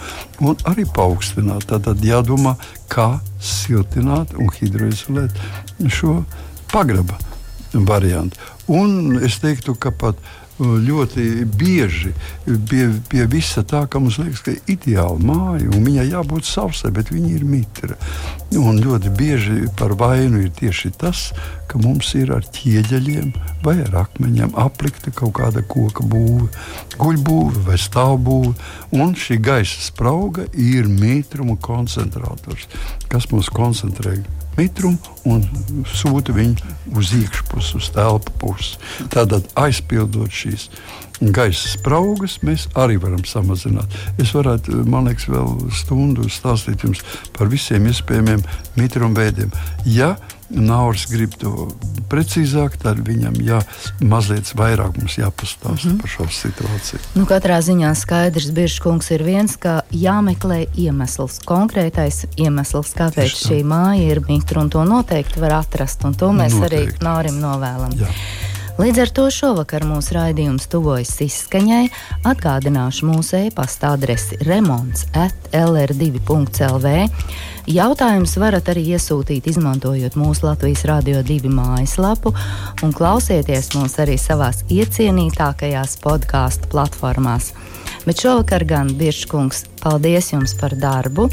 un 0.41 0.57
arī 0.69 0.85
paaugstināt. 0.89 1.69
Tad 1.69 2.05
jādomā, 2.05 2.55
kā 2.91 3.21
siltināt 3.41 4.35
un 4.37 4.51
hidroizolēt 4.57 5.37
šo 5.89 6.21
pagraba 6.71 7.19
variantu. 7.73 8.39
Un 8.71 9.19
es 9.23 9.39
teiktu, 9.43 9.75
ka 9.75 9.91
pat 9.91 10.19
ļoti 10.61 11.45
bieži 11.57 12.13
pie, 12.69 12.87
pie 13.09 13.25
visa 13.31 13.63
tā, 13.67 13.85
ka 13.89 14.01
mums 14.01 14.19
liekas, 14.21 14.43
ka 14.45 14.53
ir 14.53 14.75
ideāla 14.75 15.17
māja 15.17 15.69
un 15.71 15.87
viņai 15.87 16.07
jābūt 16.11 16.47
sausai, 16.47 16.93
bet 16.95 17.11
viņa 17.13 17.31
ir 17.35 17.47
mitra. 17.47 17.97
Un 18.59 18.81
ļoti 18.83 19.13
bieži 19.17 19.65
par 19.79 19.95
vainu 19.99 20.43
ir 20.43 20.51
tieši 20.57 20.93
tas, 21.01 21.29
ka 21.71 21.79
mums 21.81 22.11
ir 22.19 22.33
ar 22.35 22.43
ķieģeļiem 22.57 23.31
vai 23.65 23.77
ar 23.85 23.95
akmeņiem 24.03 24.57
aplikta 24.59 25.13
kaut 25.15 25.37
kāda 25.39 25.63
koka 25.71 26.03
būve, 26.03 26.49
guļbūve 26.99 27.65
vai 27.69 27.79
stāvbūve. 27.79 28.53
Un 28.97 29.15
šī 29.15 29.39
gaisa 29.43 29.79
sprauga 29.85 30.47
ir 30.51 30.89
mitruma 30.91 31.55
koncentrātors, 31.63 32.67
kas 33.11 33.29
mums 33.31 33.51
koncentrē 33.53 34.19
mitrumu 34.57 34.99
un 35.31 35.45
sūta 35.87 36.33
viņu 36.35 36.73
uz 36.99 37.13
iekšpusi, 37.15 37.77
uz 37.79 37.87
telpu 37.95 38.35
pusi. 38.41 38.75
Tātad 39.13 39.47
aizpildot 39.59 40.33
šīs 40.35 40.67
gaisa 41.21 41.69
spraugas 41.75 42.39
mēs 42.45 42.65
arī 42.79 42.97
varam 43.01 43.23
samazināt. 43.27 43.93
Es 44.21 44.33
varētu, 44.35 44.83
man 44.89 45.07
liekas, 45.09 45.29
vēl 45.29 45.69
stundu 45.77 46.27
stāstīt 46.33 46.85
jums 46.85 47.03
par 47.37 47.51
visiem 47.51 47.85
iespējamiem 47.91 48.43
mitrumu 48.79 49.21
veidiem. 49.21 49.53
Ja 49.85 50.15
Nauris 50.51 51.05
grib 51.11 51.35
to 51.39 51.69
precīzāk, 52.11 52.75
tad 52.81 52.99
viņam 53.07 53.37
jā, 53.43 53.61
mazliet 54.03 54.51
vairāk 54.57 54.97
mums 54.99 55.15
jāpastāsta 55.19 55.87
mm 55.87 55.93
-hmm. 55.93 56.01
par 56.01 56.09
šo 56.09 56.27
situāciju. 56.27 56.99
Nu, 57.15 57.25
katrā 57.25 57.61
ziņā 57.63 57.93
skaidrs, 57.95 58.51
Biržkungs 58.51 59.11
ir 59.11 59.23
viens, 59.23 59.55
ka 59.55 59.81
jāmeklē 59.91 60.65
iemesls, 60.75 61.39
konkrētais 61.45 62.25
iemesls, 62.35 62.93
kāpēc 62.97 63.35
šī 63.47 63.63
māja 63.63 64.11
ir 64.11 64.21
mitra, 64.27 64.61
un 64.61 64.69
to 64.69 64.83
noteikti 64.85 65.39
var 65.39 65.53
atrast, 65.61 66.03
un 66.03 66.13
to 66.13 66.31
mēs 66.31 66.53
noteikti. 66.53 66.97
arī 66.97 67.03
Naurim 67.03 67.39
novēlam. 67.39 67.95
Jā. 67.99 68.07
Līdz 68.81 68.97
ar 68.97 69.09
to 69.13 69.23
šovakar 69.29 69.83
mūsu 69.85 70.15
raidījums 70.15 70.63
tuvojas 70.71 71.11
izskaņai. 71.21 71.83
Atgādināšu 72.25 73.05
mūsu 73.05 73.35
e-pasta 73.37 73.91
adresi 73.93 74.39
remonds 74.41 75.03
at 75.13 75.35
lr2.lv. 75.53 76.93
Jautājumus 77.69 78.33
varat 78.41 78.71
arī 78.73 78.87
iesūtīt, 78.95 79.51
izmantojot 79.51 80.17
mūsu 80.17 80.47
Latvijas 80.47 80.81
Rādio 80.89 81.21
2 81.27 81.51
mājaslapu, 81.53 82.31
un 82.81 82.95
klausieties 82.97 83.69
mūs 83.75 83.99
arī 84.01 84.15
savās 84.17 84.63
iecienītākajās 84.73 85.99
podkāstu 86.01 86.71
platformās. 86.73 87.51
Bet 88.07 88.23
šovakar 88.25 88.65
gan 88.65 88.89
Biržkungs, 88.97 89.67
paldies 89.83 90.31
jums 90.33 90.55
par 90.57 90.73
darbu, 90.73 91.27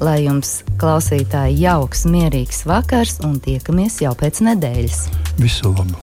lai 0.00 0.22
jums 0.22 0.62
klausītāji 0.80 1.60
jauks, 1.66 2.06
mierīgs 2.08 2.64
vakars 2.64 3.20
un 3.28 3.36
tiekamies 3.44 4.00
jau 4.06 4.16
pēc 4.16 4.40
nedēļas. 4.48 5.04
Visu 5.36 5.74
labu! 5.74 6.03